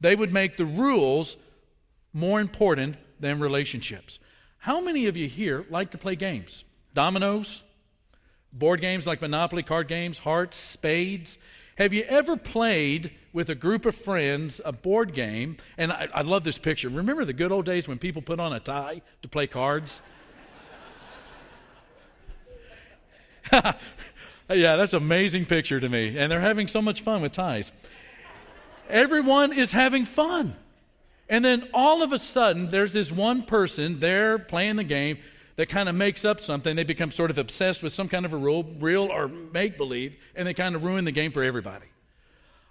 They 0.00 0.14
would 0.14 0.32
make 0.32 0.56
the 0.56 0.66
rules 0.66 1.36
more 2.12 2.40
important 2.40 2.96
than 3.18 3.40
relationships. 3.40 4.18
How 4.64 4.80
many 4.80 5.08
of 5.08 5.16
you 5.18 5.28
here 5.28 5.66
like 5.68 5.90
to 5.90 5.98
play 5.98 6.16
games? 6.16 6.64
Dominoes? 6.94 7.62
Board 8.50 8.80
games 8.80 9.06
like 9.06 9.20
Monopoly, 9.20 9.62
card 9.62 9.88
games, 9.88 10.16
hearts, 10.16 10.56
spades? 10.56 11.36
Have 11.76 11.92
you 11.92 12.02
ever 12.04 12.38
played 12.38 13.10
with 13.34 13.50
a 13.50 13.54
group 13.54 13.84
of 13.84 13.94
friends 13.94 14.62
a 14.64 14.72
board 14.72 15.12
game? 15.12 15.58
And 15.76 15.92
I, 15.92 16.08
I, 16.14 16.22
love 16.22 16.44
this 16.44 16.56
picture. 16.56 16.88
Remember 16.88 17.26
the 17.26 17.34
good 17.34 17.52
old 17.52 17.66
days 17.66 17.86
when 17.86 17.98
people 17.98 18.22
put 18.22 18.40
on 18.40 18.54
a 18.54 18.60
tie 18.60 19.02
to 19.20 19.28
play 19.28 19.46
cards? 19.46 20.00
yeah, 23.52 23.74
that's 24.48 24.94
an 24.94 25.02
amazing 25.02 25.44
picture 25.44 25.78
to 25.78 25.88
me. 25.90 26.16
And 26.16 26.32
they're 26.32 26.40
having 26.40 26.68
so 26.68 26.80
much 26.80 27.02
fun 27.02 27.20
with 27.20 27.32
ties. 27.32 27.70
Everyone 28.88 29.52
is 29.52 29.72
having 29.72 30.06
fun. 30.06 30.56
And 31.28 31.44
then 31.44 31.68
all 31.72 32.02
of 32.02 32.12
a 32.12 32.18
sudden, 32.18 32.70
there's 32.70 32.92
this 32.92 33.10
one 33.10 33.42
person 33.42 33.98
there 33.98 34.38
playing 34.38 34.76
the 34.76 34.84
game 34.84 35.18
that 35.56 35.68
kind 35.68 35.88
of 35.88 35.94
makes 35.94 36.24
up 36.24 36.40
something. 36.40 36.76
They 36.76 36.84
become 36.84 37.12
sort 37.12 37.30
of 37.30 37.38
obsessed 37.38 37.82
with 37.82 37.92
some 37.92 38.08
kind 38.08 38.26
of 38.26 38.32
a 38.32 38.36
rule, 38.36 38.64
real 38.78 39.04
or 39.04 39.28
make 39.28 39.78
believe, 39.78 40.16
and 40.34 40.46
they 40.46 40.54
kind 40.54 40.74
of 40.74 40.82
ruin 40.82 41.04
the 41.04 41.12
game 41.12 41.32
for 41.32 41.42
everybody. 41.42 41.86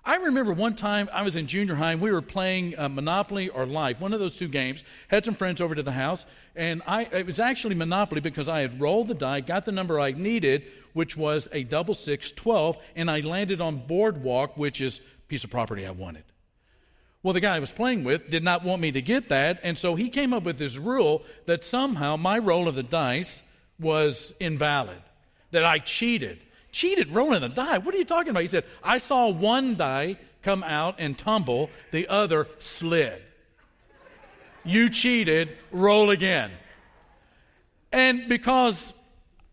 I 0.06 0.18
remember 0.18 0.52
one 0.52 0.76
time 0.76 1.10
I 1.14 1.24
was 1.24 1.38
in 1.38 1.48
junior 1.48 1.76
high 1.76 1.94
and 1.94 2.02
we 2.02 2.12
were 2.12 2.22
playing 2.22 2.78
uh, 2.78 2.90
Monopoly 2.90 3.48
or 3.48 3.66
Life, 3.66 4.02
one 4.02 4.14
of 4.14 4.20
those 4.20 4.36
two 4.36 4.50
games. 4.50 4.84
Had 5.08 5.24
some 5.24 5.34
friends 5.34 5.62
over 5.62 5.74
to 5.76 5.82
the 5.82 5.94
house, 5.94 6.26
and 6.58 6.82
I, 6.86 7.04
it 7.04 7.26
was 7.26 7.40
actually 7.40 7.76
Monopoly 7.76 8.20
because 8.20 8.50
I 8.50 8.60
had 8.60 8.82
rolled 8.82 9.08
the 9.08 9.14
die, 9.14 9.40
got 9.40 9.64
the 9.64 9.72
number 9.72 10.02
I 10.02 10.12
needed, 10.12 10.64
which 10.92 11.16
was 11.16 11.48
a 11.54 11.64
double 11.64 11.94
six 11.94 12.32
twelve, 12.34 12.78
and 12.98 13.10
I 13.10 13.22
landed 13.22 13.62
on 13.62 13.78
Boardwalk, 13.88 14.58
which 14.58 14.82
is 14.82 15.00
a 15.00 15.28
piece 15.30 15.46
of 15.46 15.50
property 15.50 15.86
I 15.86 15.92
wanted. 15.92 16.26
Well, 17.24 17.34
the 17.34 17.40
guy 17.40 17.56
I 17.56 17.60
was 17.60 17.72
playing 17.72 18.04
with 18.04 18.30
did 18.30 18.44
not 18.44 18.66
want 18.66 18.82
me 18.82 18.92
to 18.92 19.02
get 19.02 19.30
that, 19.30 19.62
and 19.64 19.78
so 19.78 19.96
he 19.96 20.10
came 20.10 20.34
up 20.34 20.44
with 20.44 20.58
this 20.58 20.76
rule 20.76 21.24
that 21.46 21.64
somehow 21.64 22.18
my 22.18 22.38
roll 22.38 22.68
of 22.68 22.76
the 22.76 22.84
dice 22.84 23.44
was 23.80 24.34
invalid, 24.42 25.02
that 25.52 25.64
I 25.64 25.80
cheated. 25.80 26.40
Cheated 26.74 27.10
rolling 27.12 27.42
the 27.42 27.50
die? 27.50 27.78
What 27.78 27.96
are 27.96 27.98
you 27.98 28.06
talking 28.06 28.32
about? 28.32 28.42
He 28.42 28.50
said, 28.50 28.66
I 28.84 28.98
saw 28.98 29.30
one 29.30 29.76
die 29.76 30.18
come 30.42 30.64
out 30.64 30.96
and 30.98 31.18
tumble, 31.18 31.70
the 31.92 32.10
other 32.10 32.48
slid. 32.60 33.22
You 34.66 34.90
cheated, 34.90 35.56
roll 35.72 36.10
again. 36.10 36.52
And 37.94 38.28
because 38.28 38.92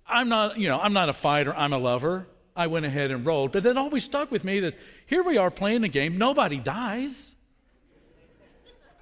I'm 0.08 0.28
not, 0.28 0.58
you 0.58 0.68
know, 0.68 0.80
I'm 0.80 0.92
not 0.92 1.08
a 1.08 1.12
fighter, 1.12 1.54
I'm 1.54 1.72
a 1.72 1.78
lover, 1.78 2.26
I 2.56 2.66
went 2.66 2.84
ahead 2.84 3.12
and 3.12 3.24
rolled. 3.24 3.52
But 3.52 3.64
it 3.64 3.76
always 3.76 4.02
stuck 4.02 4.32
with 4.32 4.42
me 4.42 4.60
that 4.60 4.74
here 5.06 5.22
we 5.22 5.36
are 5.38 5.50
playing 5.50 5.82
the 5.82 5.88
game, 5.88 6.18
nobody 6.18 6.58
dies. 6.58 7.29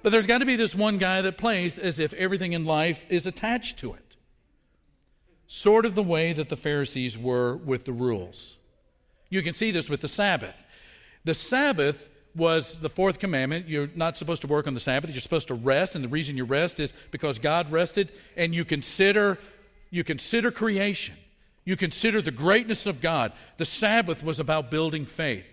But 0.01 0.11
there's 0.11 0.27
got 0.27 0.39
to 0.39 0.45
be 0.45 0.55
this 0.55 0.73
one 0.73 0.97
guy 0.97 1.21
that 1.21 1.37
plays 1.37 1.77
as 1.77 1.99
if 1.99 2.13
everything 2.13 2.53
in 2.53 2.65
life 2.65 3.05
is 3.09 3.25
attached 3.25 3.79
to 3.79 3.93
it. 3.93 4.15
Sort 5.47 5.85
of 5.85 5.95
the 5.95 6.03
way 6.03 6.31
that 6.33 6.49
the 6.49 6.55
Pharisees 6.55 7.17
were 7.17 7.55
with 7.55 7.85
the 7.85 7.91
rules. 7.91 8.57
You 9.29 9.41
can 9.41 9.53
see 9.53 9.71
this 9.71 9.89
with 9.89 10.01
the 10.01 10.07
Sabbath. 10.07 10.55
The 11.25 11.33
Sabbath 11.33 12.07
was 12.35 12.77
the 12.77 12.89
fourth 12.89 13.19
commandment. 13.19 13.67
You're 13.67 13.89
not 13.95 14.17
supposed 14.17 14.41
to 14.41 14.47
work 14.47 14.67
on 14.67 14.73
the 14.73 14.79
Sabbath. 14.79 15.09
You're 15.09 15.21
supposed 15.21 15.47
to 15.47 15.55
rest, 15.55 15.95
and 15.95 16.03
the 16.03 16.09
reason 16.09 16.37
you 16.37 16.45
rest 16.45 16.79
is 16.79 16.93
because 17.11 17.39
God 17.39 17.71
rested, 17.71 18.11
and 18.37 18.53
you 18.53 18.63
consider 18.63 19.37
you 19.91 20.03
consider 20.03 20.51
creation. 20.51 21.15
You 21.65 21.75
consider 21.75 22.21
the 22.21 22.31
greatness 22.31 22.85
of 22.85 23.01
God. 23.01 23.33
The 23.57 23.65
Sabbath 23.65 24.23
was 24.23 24.39
about 24.39 24.71
building 24.71 25.05
faith. 25.05 25.45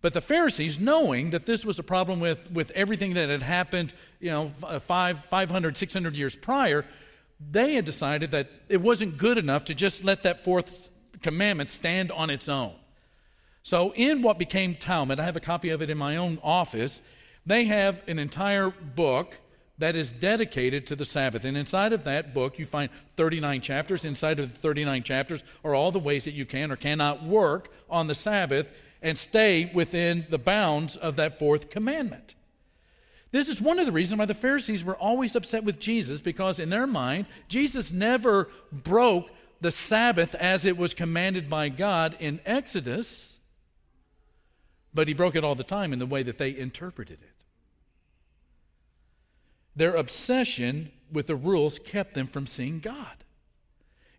But 0.00 0.12
the 0.12 0.20
Pharisees, 0.20 0.78
knowing 0.78 1.30
that 1.30 1.44
this 1.44 1.64
was 1.64 1.78
a 1.78 1.82
problem 1.82 2.20
with, 2.20 2.38
with 2.52 2.70
everything 2.72 3.14
that 3.14 3.28
had 3.28 3.42
happened, 3.42 3.92
you 4.20 4.30
know, 4.30 4.52
uh, 4.62 4.78
five, 4.78 5.24
500, 5.24 5.76
600 5.76 6.14
years 6.14 6.36
prior, 6.36 6.84
they 7.50 7.74
had 7.74 7.84
decided 7.84 8.30
that 8.30 8.48
it 8.68 8.80
wasn't 8.80 9.16
good 9.16 9.38
enough 9.38 9.64
to 9.66 9.74
just 9.74 10.04
let 10.04 10.22
that 10.22 10.44
fourth 10.44 10.90
commandment 11.22 11.70
stand 11.70 12.12
on 12.12 12.30
its 12.30 12.48
own. 12.48 12.74
So, 13.64 13.92
in 13.94 14.22
what 14.22 14.38
became 14.38 14.76
Talmud, 14.76 15.18
I 15.18 15.24
have 15.24 15.36
a 15.36 15.40
copy 15.40 15.70
of 15.70 15.82
it 15.82 15.90
in 15.90 15.98
my 15.98 16.16
own 16.16 16.38
office, 16.42 17.02
they 17.44 17.64
have 17.64 18.00
an 18.06 18.18
entire 18.18 18.70
book 18.70 19.34
that 19.78 19.94
is 19.94 20.10
dedicated 20.10 20.86
to 20.88 20.96
the 20.96 21.04
Sabbath. 21.04 21.44
And 21.44 21.56
inside 21.56 21.92
of 21.92 22.04
that 22.04 22.34
book, 22.34 22.58
you 22.58 22.66
find 22.66 22.90
39 23.16 23.60
chapters. 23.60 24.04
Inside 24.04 24.40
of 24.40 24.52
the 24.52 24.58
39 24.58 25.02
chapters 25.04 25.40
are 25.64 25.74
all 25.74 25.92
the 25.92 25.98
ways 26.00 26.24
that 26.24 26.34
you 26.34 26.44
can 26.44 26.72
or 26.72 26.76
cannot 26.76 27.22
work 27.22 27.70
on 27.88 28.06
the 28.06 28.14
Sabbath 28.14 28.66
and 29.02 29.16
stay 29.16 29.70
within 29.72 30.26
the 30.30 30.38
bounds 30.38 30.96
of 30.96 31.16
that 31.16 31.38
fourth 31.38 31.70
commandment. 31.70 32.34
This 33.30 33.48
is 33.48 33.60
one 33.60 33.78
of 33.78 33.86
the 33.86 33.92
reasons 33.92 34.18
why 34.18 34.24
the 34.24 34.34
Pharisees 34.34 34.82
were 34.82 34.96
always 34.96 35.36
upset 35.36 35.62
with 35.64 35.78
Jesus, 35.78 36.20
because 36.20 36.58
in 36.58 36.70
their 36.70 36.86
mind, 36.86 37.26
Jesus 37.48 37.92
never 37.92 38.48
broke 38.72 39.28
the 39.60 39.70
Sabbath 39.70 40.34
as 40.34 40.64
it 40.64 40.76
was 40.76 40.94
commanded 40.94 41.50
by 41.50 41.68
God 41.68 42.16
in 42.20 42.40
Exodus, 42.46 43.38
but 44.94 45.08
he 45.08 45.14
broke 45.14 45.36
it 45.36 45.44
all 45.44 45.54
the 45.54 45.64
time 45.64 45.92
in 45.92 45.98
the 45.98 46.06
way 46.06 46.22
that 46.22 46.38
they 46.38 46.56
interpreted 46.56 47.18
it. 47.20 47.44
Their 49.76 49.94
obsession 49.94 50.90
with 51.12 51.26
the 51.26 51.36
rules 51.36 51.78
kept 51.78 52.14
them 52.14 52.26
from 52.26 52.46
seeing 52.46 52.80
God. 52.80 53.24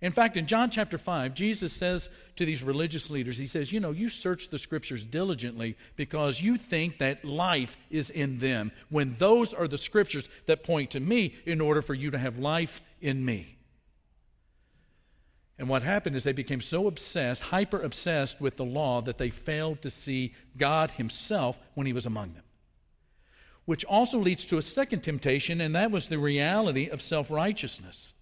In 0.02 0.14
fact, 0.14 0.38
in 0.38 0.48
John 0.48 0.70
chapter 0.70 0.98
5, 0.98 1.34
Jesus 1.34 1.74
says 1.74 2.10
to 2.38 2.46
these 2.46 2.64
religious 2.64 3.10
leaders, 3.10 3.38
He 3.38 3.48
says, 3.48 3.72
You 3.72 3.82
know, 3.82 3.92
you 3.92 4.08
search 4.08 4.50
the 4.50 4.58
scriptures 4.58 5.04
diligently 5.04 5.76
because 5.98 6.40
you 6.40 6.58
think 6.58 7.00
that 7.00 7.26
life 7.26 7.78
is 7.90 8.10
in 8.10 8.40
them, 8.40 8.72
when 8.90 9.16
those 9.18 9.54
are 9.54 9.68
the 9.68 9.78
scriptures 9.78 10.30
that 10.46 10.64
point 10.64 10.92
to 10.92 11.02
me 11.02 11.36
in 11.46 11.60
order 11.60 11.82
for 11.82 11.94
you 11.94 12.12
to 12.12 12.18
have 12.18 12.38
life 12.38 12.82
in 13.02 13.24
me. 13.26 13.58
And 15.58 15.68
what 15.68 15.84
happened 15.84 16.16
is 16.16 16.24
they 16.24 16.32
became 16.32 16.62
so 16.62 16.88
obsessed, 16.88 17.42
hyper 17.42 17.82
obsessed 17.82 18.40
with 18.40 18.56
the 18.56 18.64
law, 18.64 19.02
that 19.02 19.18
they 19.18 19.30
failed 19.30 19.82
to 19.82 19.90
see 19.90 20.34
God 20.56 20.92
Himself 20.92 21.58
when 21.74 21.86
He 21.86 21.92
was 21.92 22.06
among 22.06 22.34
them. 22.34 22.44
Which 23.66 23.84
also 23.84 24.18
leads 24.18 24.46
to 24.46 24.58
a 24.58 24.62
second 24.62 25.02
temptation, 25.04 25.60
and 25.60 25.76
that 25.76 25.92
was 25.92 26.08
the 26.08 26.18
reality 26.18 26.88
of 26.88 27.02
self 27.02 27.30
righteousness. 27.30 28.14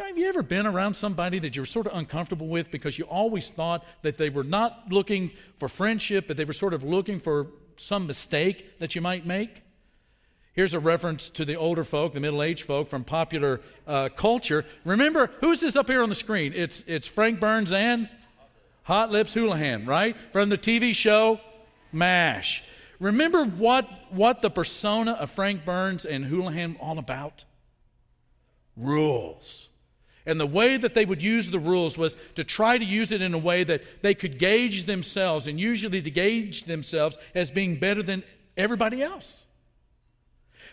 You 0.00 0.04
know, 0.04 0.08
have 0.12 0.18
you 0.18 0.28
ever 0.30 0.42
been 0.42 0.66
around 0.66 0.94
somebody 0.94 1.38
that 1.40 1.54
you 1.54 1.60
were 1.60 1.66
sort 1.66 1.86
of 1.86 1.94
uncomfortable 1.94 2.48
with 2.48 2.70
because 2.70 2.98
you 2.98 3.04
always 3.04 3.50
thought 3.50 3.84
that 4.00 4.16
they 4.16 4.30
were 4.30 4.42
not 4.42 4.90
looking 4.90 5.30
for 5.58 5.68
friendship, 5.68 6.26
but 6.26 6.38
they 6.38 6.46
were 6.46 6.54
sort 6.54 6.72
of 6.72 6.82
looking 6.82 7.20
for 7.20 7.48
some 7.76 8.06
mistake 8.06 8.78
that 8.78 8.94
you 8.94 9.02
might 9.02 9.26
make? 9.26 9.62
Here's 10.54 10.72
a 10.72 10.80
reference 10.80 11.28
to 11.28 11.44
the 11.44 11.56
older 11.56 11.84
folk, 11.84 12.14
the 12.14 12.20
middle 12.20 12.42
aged 12.42 12.64
folk 12.64 12.88
from 12.88 13.04
popular 13.04 13.60
uh, 13.86 14.08
culture. 14.16 14.64
Remember, 14.86 15.32
who's 15.42 15.60
this 15.60 15.76
up 15.76 15.86
here 15.86 16.02
on 16.02 16.08
the 16.08 16.14
screen? 16.14 16.54
It's, 16.56 16.82
it's 16.86 17.06
Frank 17.06 17.38
Burns 17.38 17.70
and 17.70 18.08
Hot 18.84 19.10
Lips 19.10 19.34
Houlihan, 19.34 19.84
right? 19.84 20.16
From 20.32 20.48
the 20.48 20.56
TV 20.56 20.94
show 20.94 21.40
MASH. 21.92 22.64
Remember 23.00 23.44
what, 23.44 23.86
what 24.08 24.40
the 24.40 24.50
persona 24.50 25.12
of 25.12 25.30
Frank 25.30 25.66
Burns 25.66 26.06
and 26.06 26.24
Houlihan 26.24 26.78
all 26.80 26.98
about? 26.98 27.44
Rules. 28.78 29.66
And 30.30 30.38
the 30.38 30.46
way 30.46 30.76
that 30.76 30.94
they 30.94 31.04
would 31.04 31.20
use 31.20 31.50
the 31.50 31.58
rules 31.58 31.98
was 31.98 32.16
to 32.36 32.44
try 32.44 32.78
to 32.78 32.84
use 32.84 33.10
it 33.10 33.20
in 33.20 33.34
a 33.34 33.38
way 33.38 33.64
that 33.64 33.82
they 34.00 34.14
could 34.14 34.38
gauge 34.38 34.84
themselves, 34.84 35.48
and 35.48 35.58
usually 35.58 36.00
to 36.00 36.10
gauge 36.10 36.64
themselves 36.64 37.18
as 37.34 37.50
being 37.50 37.80
better 37.80 38.00
than 38.00 38.22
everybody 38.56 39.02
else. 39.02 39.42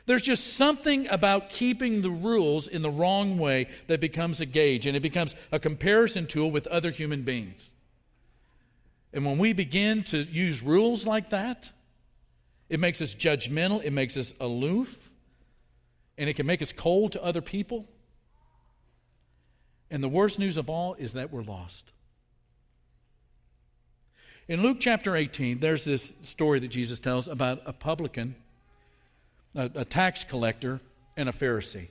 There's 0.06 0.22
just 0.22 0.54
something 0.54 1.08
about 1.10 1.50
keeping 1.50 2.04
the 2.04 2.12
rules 2.12 2.68
in 2.68 2.84
the 2.84 2.92
wrong 2.92 3.40
way 3.40 3.68
that 3.88 4.00
becomes 4.00 4.42
a 4.42 4.46
gauge, 4.46 4.86
and 4.86 4.96
it 4.96 5.02
becomes 5.02 5.34
a 5.52 5.58
comparison 5.58 6.28
tool 6.28 6.52
with 6.52 6.68
other 6.68 6.92
human 6.92 7.24
beings. 7.24 7.68
And 9.12 9.26
when 9.26 9.40
we 9.40 9.54
begin 9.54 10.04
to 10.04 10.20
use 10.20 10.62
rules 10.62 11.04
like 11.08 11.32
that, 11.32 11.72
it 12.70 12.80
makes 12.80 13.02
us 13.02 13.16
judgmental, 13.16 13.84
it 13.84 13.92
makes 13.92 14.18
us 14.18 14.36
aloof, 14.40 14.96
and 16.16 16.30
it 16.30 16.36
can 16.36 16.46
make 16.46 16.62
us 16.62 16.72
cold 16.72 17.14
to 17.14 17.24
other 17.24 17.42
people. 17.42 17.88
And 19.89 20.03
the 20.03 20.10
worst 20.10 20.38
news 20.39 20.58
of 20.58 20.70
all 20.70 20.96
is 20.96 21.13
that 21.13 21.32
we're 21.32 21.44
lost. 21.44 21.91
In 24.48 24.62
Luke 24.62 24.77
chapter 24.79 25.15
18, 25.15 25.60
there's 25.60 25.84
this 25.84 26.13
story 26.22 26.60
that 26.60 26.70
Jesus 26.70 27.00
tells 27.00 27.27
about 27.27 27.62
a 27.65 27.74
publican, 27.74 28.36
a, 29.56 29.70
a, 29.75 29.86
tax 29.86 30.24
collector, 30.24 30.79
and 31.17 31.27
a 31.27 31.34
Pharisee. 31.34 31.89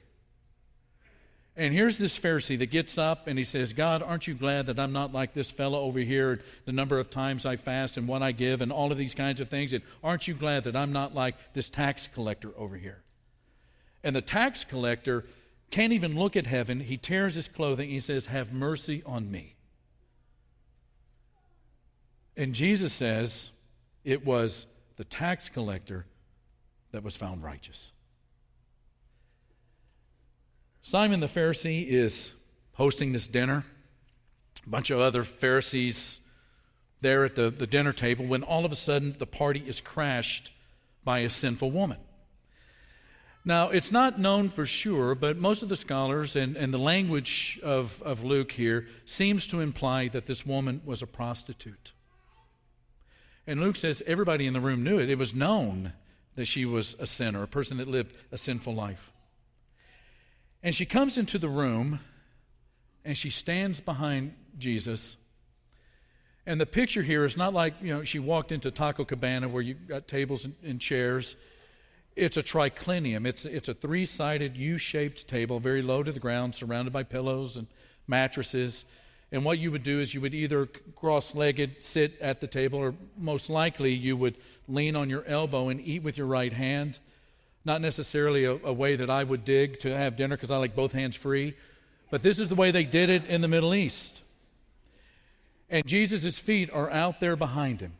And 1.54 1.72
here's 1.72 1.98
this 1.98 2.18
Pharisee 2.18 2.58
that 2.58 2.66
gets 2.66 2.96
up 2.96 3.26
and 3.26 3.38
he 3.38 3.44
says, 3.44 3.72
God, 3.72 4.02
aren't 4.02 4.26
you 4.26 4.34
glad 4.34 4.66
that 4.66 4.78
I'm 4.78 4.92
not 4.92 5.12
like 5.12 5.34
this 5.34 5.50
fellow 5.50 5.80
over 5.80 5.98
here, 5.98 6.40
the 6.64 6.72
number 6.72 6.98
of 6.98 7.10
times 7.10 7.44
I 7.44 7.56
fast 7.56 7.96
and 7.96 8.08
what 8.08 8.22
I 8.22 8.32
give 8.32 8.60
and 8.60 8.70
all 8.70 8.92
of 8.92 8.98
these 8.98 9.14
kinds 9.14 9.40
of 9.40 9.48
things? 9.48 9.72
And 9.72 9.82
aren't 10.04 10.28
you 10.28 10.34
glad 10.34 10.64
that 10.64 10.76
I'm 10.76 10.92
not 10.92 11.14
like 11.14 11.34
this 11.54 11.68
tax 11.70 12.08
collector 12.12 12.52
over 12.56 12.76
here? 12.76 13.02
And 14.02 14.14
the 14.14 14.22
tax 14.22 14.64
collector 14.64 15.24
can't 15.70 15.92
even 15.92 16.16
look 16.16 16.36
at 16.36 16.46
heaven. 16.46 16.80
He 16.80 16.96
tears 16.96 17.34
his 17.34 17.48
clothing. 17.48 17.90
He 17.90 18.00
says, 18.00 18.26
Have 18.26 18.52
mercy 18.52 19.02
on 19.04 19.30
me. 19.30 19.56
And 22.36 22.54
Jesus 22.54 22.92
says 22.92 23.50
it 24.04 24.24
was 24.24 24.66
the 24.96 25.04
tax 25.04 25.48
collector 25.48 26.06
that 26.92 27.02
was 27.02 27.16
found 27.16 27.42
righteous. 27.42 27.90
Simon 30.82 31.20
the 31.20 31.26
Pharisee 31.26 31.86
is 31.86 32.30
hosting 32.74 33.12
this 33.12 33.26
dinner. 33.26 33.64
A 34.64 34.68
bunch 34.68 34.90
of 34.90 35.00
other 35.00 35.24
Pharisees 35.24 36.20
there 37.00 37.24
at 37.24 37.34
the, 37.34 37.50
the 37.50 37.66
dinner 37.66 37.92
table 37.92 38.26
when 38.26 38.42
all 38.42 38.64
of 38.64 38.72
a 38.72 38.76
sudden 38.76 39.16
the 39.18 39.26
party 39.26 39.62
is 39.66 39.80
crashed 39.80 40.52
by 41.04 41.20
a 41.20 41.30
sinful 41.30 41.70
woman. 41.70 41.98
Now, 43.46 43.68
it's 43.68 43.92
not 43.92 44.18
known 44.18 44.48
for 44.48 44.66
sure, 44.66 45.14
but 45.14 45.36
most 45.36 45.62
of 45.62 45.68
the 45.68 45.76
scholars 45.76 46.34
and, 46.34 46.56
and 46.56 46.74
the 46.74 46.78
language 46.78 47.60
of, 47.62 48.02
of 48.02 48.24
Luke 48.24 48.50
here 48.50 48.88
seems 49.04 49.46
to 49.46 49.60
imply 49.60 50.08
that 50.08 50.26
this 50.26 50.44
woman 50.44 50.82
was 50.84 51.00
a 51.00 51.06
prostitute. 51.06 51.92
And 53.46 53.60
Luke 53.60 53.76
says 53.76 54.02
everybody 54.04 54.48
in 54.48 54.52
the 54.52 54.60
room 54.60 54.82
knew 54.82 54.98
it. 54.98 55.08
It 55.08 55.16
was 55.16 55.32
known 55.32 55.92
that 56.34 56.46
she 56.46 56.64
was 56.64 56.96
a 56.98 57.06
sinner, 57.06 57.44
a 57.44 57.46
person 57.46 57.76
that 57.76 57.86
lived 57.86 58.16
a 58.32 58.36
sinful 58.36 58.74
life. 58.74 59.12
And 60.64 60.74
she 60.74 60.84
comes 60.84 61.16
into 61.16 61.38
the 61.38 61.48
room 61.48 62.00
and 63.04 63.16
she 63.16 63.30
stands 63.30 63.78
behind 63.78 64.34
Jesus. 64.58 65.14
And 66.46 66.60
the 66.60 66.66
picture 66.66 67.04
here 67.04 67.24
is 67.24 67.36
not 67.36 67.54
like, 67.54 67.74
you 67.80 67.94
know, 67.94 68.02
she 68.02 68.18
walked 68.18 68.50
into 68.50 68.72
Taco 68.72 69.04
Cabana 69.04 69.48
where 69.48 69.62
you've 69.62 69.86
got 69.86 70.08
tables 70.08 70.44
and, 70.44 70.56
and 70.64 70.80
chairs. 70.80 71.36
It's 72.16 72.38
a 72.38 72.42
triclinium. 72.42 73.26
It's, 73.26 73.44
it's 73.44 73.68
a 73.68 73.74
three 73.74 74.06
sided 74.06 74.56
U 74.56 74.78
shaped 74.78 75.28
table, 75.28 75.60
very 75.60 75.82
low 75.82 76.02
to 76.02 76.10
the 76.10 76.18
ground, 76.18 76.54
surrounded 76.54 76.92
by 76.92 77.02
pillows 77.02 77.56
and 77.56 77.66
mattresses. 78.08 78.86
And 79.30 79.44
what 79.44 79.58
you 79.58 79.70
would 79.70 79.82
do 79.82 80.00
is 80.00 80.14
you 80.14 80.22
would 80.22 80.34
either 80.34 80.66
cross 80.96 81.34
legged 81.34 81.76
sit 81.80 82.18
at 82.20 82.40
the 82.40 82.46
table, 82.46 82.78
or 82.78 82.94
most 83.18 83.50
likely 83.50 83.92
you 83.92 84.16
would 84.16 84.36
lean 84.66 84.96
on 84.96 85.10
your 85.10 85.24
elbow 85.26 85.68
and 85.68 85.78
eat 85.80 86.02
with 86.02 86.16
your 86.16 86.26
right 86.26 86.52
hand. 86.52 86.98
Not 87.66 87.82
necessarily 87.82 88.44
a, 88.44 88.52
a 88.52 88.72
way 88.72 88.96
that 88.96 89.10
I 89.10 89.22
would 89.22 89.44
dig 89.44 89.80
to 89.80 89.94
have 89.94 90.16
dinner 90.16 90.36
because 90.36 90.50
I 90.50 90.56
like 90.56 90.74
both 90.74 90.92
hands 90.92 91.16
free, 91.16 91.54
but 92.10 92.22
this 92.22 92.38
is 92.38 92.48
the 92.48 92.54
way 92.54 92.70
they 92.70 92.84
did 92.84 93.10
it 93.10 93.26
in 93.26 93.42
the 93.42 93.48
Middle 93.48 93.74
East. 93.74 94.22
And 95.68 95.84
Jesus' 95.84 96.38
feet 96.38 96.70
are 96.72 96.90
out 96.90 97.20
there 97.20 97.36
behind 97.36 97.80
him. 97.80 97.92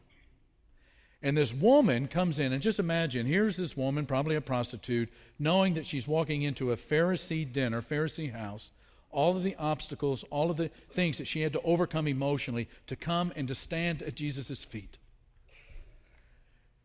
And 1.27 1.37
this 1.37 1.53
woman 1.53 2.07
comes 2.07 2.39
in, 2.39 2.53
and 2.53 2.63
just 2.63 2.79
imagine 2.79 3.27
here's 3.27 3.57
this 3.57 3.77
woman, 3.77 4.07
probably 4.07 4.37
a 4.37 4.41
prostitute, 4.41 5.09
knowing 5.41 5.75
that 5.75 5.85
she's 5.85 6.07
walking 6.07 6.43
into 6.43 6.71
a 6.71 6.77
Pharisee 6.77 7.53
dinner, 7.53 7.83
Pharisee 7.83 8.33
house, 8.33 8.71
all 9.11 9.37
of 9.37 9.43
the 9.43 9.57
obstacles, 9.57 10.25
all 10.31 10.53
of 10.53 10.57
the 10.57 10.71
things 10.93 11.19
that 11.19 11.27
she 11.27 11.41
had 11.41 11.53
to 11.55 11.61
overcome 11.63 12.07
emotionally 12.07 12.69
to 12.87 12.95
come 12.95 13.33
and 13.35 13.49
to 13.49 13.57
stand 13.57 14.03
at 14.03 14.15
Jesus' 14.15 14.63
feet. 14.63 14.99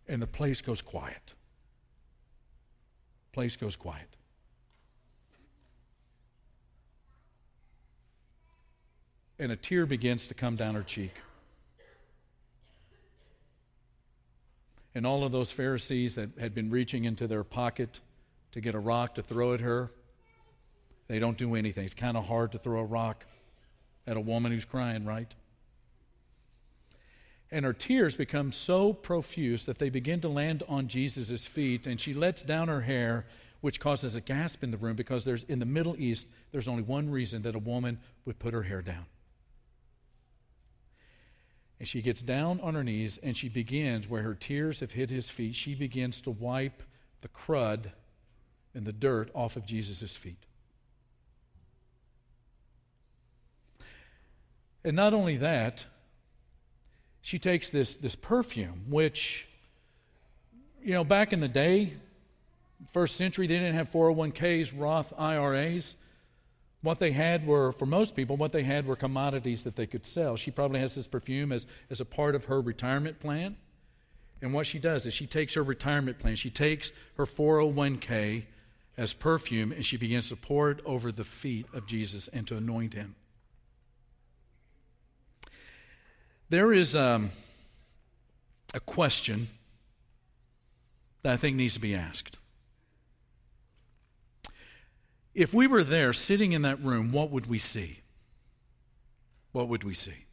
And 0.08 0.20
the 0.20 0.26
place 0.26 0.60
goes 0.60 0.82
quiet. 0.82 1.36
Place 3.34 3.56
goes 3.56 3.76
quiet. 3.76 4.18
And 9.38 9.52
a 9.52 9.56
tear 9.56 9.86
begins 9.86 10.26
to 10.26 10.34
come 10.34 10.56
down 10.56 10.74
her 10.74 10.82
cheek. 10.82 11.14
And 14.94 15.06
all 15.06 15.24
of 15.24 15.32
those 15.32 15.52
Pharisees 15.52 16.16
that 16.16 16.30
had 16.40 16.54
been 16.54 16.70
reaching 16.70 17.06
into 17.06 17.28
their 17.28 17.44
pocket 17.44 18.00
to 18.52 18.62
get 18.62 18.76
a 18.76 18.80
rock 18.80 19.16
to 19.16 19.24
throw 19.24 19.54
at 19.54 19.62
her, 19.62 19.92
they 21.08 21.20
don't 21.20 21.38
do 21.38 21.56
anything. 21.56 21.86
It's 21.86 21.94
kind 21.94 22.18
of 22.18 22.26
hard 22.26 22.52
to 22.54 22.58
throw 22.58 22.80
a 22.80 22.86
rock 22.86 23.26
at 24.08 24.18
a 24.18 24.22
woman 24.22 24.52
who's 24.52 24.66
crying, 24.66 25.06
right? 25.06 25.34
And 27.52 27.66
her 27.66 27.74
tears 27.74 28.16
become 28.16 28.52
so 28.52 28.94
profuse 28.94 29.66
that 29.66 29.78
they 29.78 29.90
begin 29.90 30.22
to 30.22 30.30
land 30.30 30.64
on 30.70 30.88
Jesus' 30.88 31.46
feet, 31.46 31.86
and 31.86 32.00
she 32.00 32.14
lets 32.14 32.42
down 32.44 32.70
her 32.70 32.82
hair, 32.82 33.26
which 33.60 33.80
causes 33.80 34.16
a 34.16 34.22
gasp 34.22 34.64
in 34.64 34.72
the 34.72 34.78
room 34.78 34.96
because 34.96 35.26
there's 35.26 35.44
in 35.44 35.60
the 35.60 35.66
Middle 35.66 35.96
East, 36.00 36.28
there's 36.52 36.68
only 36.68 36.84
one 36.84 37.10
reason 37.10 37.42
that 37.42 37.56
a 37.56 37.60
woman 37.60 38.00
would 38.26 38.40
put 38.40 38.54
her 38.54 38.64
hair 38.64 38.82
down. 38.82 39.06
And 41.82 41.88
she 41.88 42.04
gets 42.04 42.22
down 42.22 42.60
on 42.62 42.76
her 42.76 42.84
knees 42.84 43.18
and 43.24 43.36
she 43.36 43.50
begins, 43.50 44.08
where 44.08 44.22
her 44.22 44.36
tears 44.36 44.82
have 44.82 44.92
hit 44.92 45.10
his 45.10 45.32
feet, 45.32 45.56
she 45.56 45.74
begins 45.74 46.22
to 46.22 46.30
wipe 46.30 46.84
the 47.22 47.28
crud 47.28 47.86
and 48.76 48.86
the 48.86 48.94
dirt 48.94 49.32
off 49.34 49.56
of 49.56 49.66
Jesus' 49.66 50.16
feet. 50.16 50.38
And 54.84 54.96
not 54.96 55.16
only 55.16 55.38
that, 55.38 55.84
she 57.24 57.40
takes 57.40 57.72
this, 57.72 57.96
this 57.96 58.14
perfume, 58.14 58.84
which, 58.88 59.48
you 60.84 60.94
know, 60.94 61.04
back 61.04 61.34
in 61.34 61.40
the 61.40 61.48
day, 61.48 61.94
first 62.94 63.16
century, 63.16 63.48
they 63.48 63.58
didn't 63.58 63.74
have 63.74 63.90
401ks, 63.90 64.72
Roth 64.80 65.12
IRAs. 65.18 65.96
What 66.82 67.00
they 67.00 67.12
had 67.12 67.46
were, 67.46 67.72
for 67.74 67.86
most 67.86 68.16
people, 68.16 68.38
what 68.38 68.52
they 68.52 68.64
had 68.64 68.88
were 68.88 68.96
commodities 68.96 69.64
that 69.64 69.76
they 69.76 69.86
could 69.86 70.06
sell. 70.06 70.36
She 70.36 70.50
probably 70.50 70.80
has 70.80 70.96
this 70.96 71.08
perfume 71.08 71.52
as, 71.52 71.68
as 71.92 72.02
a 72.02 72.06
part 72.06 72.34
of 72.34 72.46
her 72.46 72.60
retirement 72.60 73.20
plan. 73.20 73.56
And 74.42 74.54
what 74.54 74.66
she 74.66 74.80
does 74.80 75.06
is 75.06 75.14
she 75.14 75.28
takes 75.28 75.54
her 75.54 75.64
retirement 75.64 76.18
plan, 76.18 76.36
she 76.36 76.50
takes 76.50 76.92
her 77.18 77.28
401k 77.28 78.46
as 78.98 79.14
perfume, 79.14 79.72
and 79.72 79.86
she 79.86 79.98
begins 79.98 80.30
to 80.30 80.36
pour 80.36 80.72
it 80.72 80.80
over 80.84 81.12
the 81.12 81.24
feet 81.24 81.68
of 81.74 81.86
Jesus 81.86 82.28
and 82.34 82.48
to 82.48 82.58
anoint 82.58 82.94
him. 82.96 83.16
There 86.50 86.74
is 86.74 86.96
um, 86.96 87.32
a 88.74 88.80
question 88.80 89.50
that 91.22 91.34
I 91.34 91.38
think 91.38 91.56
needs 91.56 91.76
to 91.76 91.80
be 91.80 91.96
asked. 91.96 92.38
If 95.34 95.54
we 95.54 95.68
were 95.68 95.84
there 95.84 96.14
sitting 96.14 96.52
in 96.52 96.64
that 96.64 96.84
room, 96.84 97.12
what 97.12 97.32
would 97.32 97.48
we 97.48 97.60
see? 97.60 98.00
What 99.52 99.68
would 99.70 99.84
we 99.84 99.94
see? 99.94 100.26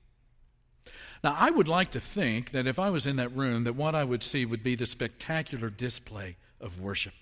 Now, 1.23 1.37
I 1.39 1.51
would 1.51 1.69
like 1.69 1.91
to 1.93 2.01
think 2.01 2.53
that 2.53 2.67
if 2.67 2.79
I 2.79 2.91
was 2.91 3.07
in 3.07 3.17
that 3.17 3.35
room, 3.37 3.65
that 3.65 3.75
what 3.75 3.95
I 3.95 4.05
would 4.05 4.23
see 4.23 4.45
would 4.45 4.63
be 4.63 4.77
the 4.77 4.87
spectacular 4.87 5.71
display 5.71 6.37
of 6.61 6.81
worship. 6.81 7.15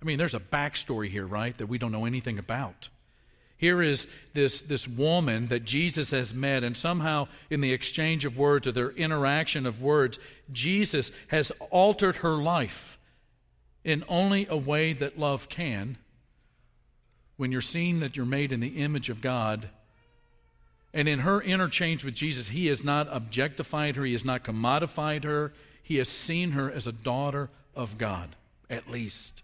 I 0.00 0.04
mean, 0.04 0.18
there's 0.18 0.34
a 0.34 0.40
backstory 0.40 1.08
here, 1.08 1.26
right, 1.26 1.56
that 1.58 1.66
we 1.66 1.78
don't 1.78 1.92
know 1.92 2.04
anything 2.04 2.38
about. 2.38 2.88
Here 3.56 3.80
is 3.80 4.06
this, 4.34 4.62
this 4.62 4.86
woman 4.86 5.48
that 5.48 5.64
Jesus 5.64 6.10
has 6.10 6.34
met, 6.34 6.62
and 6.62 6.76
somehow 6.76 7.28
in 7.48 7.60
the 7.60 7.72
exchange 7.72 8.24
of 8.24 8.36
words 8.36 8.66
or 8.66 8.72
their 8.72 8.90
interaction 8.90 9.64
of 9.64 9.80
words, 9.80 10.18
Jesus 10.52 11.10
has 11.28 11.50
altered 11.70 12.16
her 12.16 12.36
life 12.36 12.98
in 13.82 14.04
only 14.08 14.46
a 14.50 14.56
way 14.56 14.92
that 14.92 15.18
love 15.18 15.48
can 15.48 15.96
when 17.36 17.52
you're 17.52 17.60
seeing 17.60 18.00
that 18.00 18.16
you're 18.16 18.26
made 18.26 18.52
in 18.52 18.60
the 18.60 18.82
image 18.82 19.08
of 19.08 19.20
God. 19.20 19.68
And 20.94 21.08
in 21.08 21.20
her 21.20 21.40
interchange 21.40 22.04
with 22.04 22.14
Jesus, 22.14 22.48
he 22.48 22.68
has 22.68 22.82
not 22.82 23.08
objectified 23.10 23.96
her, 23.96 24.04
he 24.04 24.12
has 24.12 24.24
not 24.24 24.44
commodified 24.44 25.24
her, 25.24 25.52
he 25.82 25.96
has 25.96 26.08
seen 26.08 26.52
her 26.52 26.70
as 26.70 26.86
a 26.86 26.92
daughter 26.92 27.50
of 27.74 27.98
God, 27.98 28.34
at 28.70 28.90
least. 28.90 29.42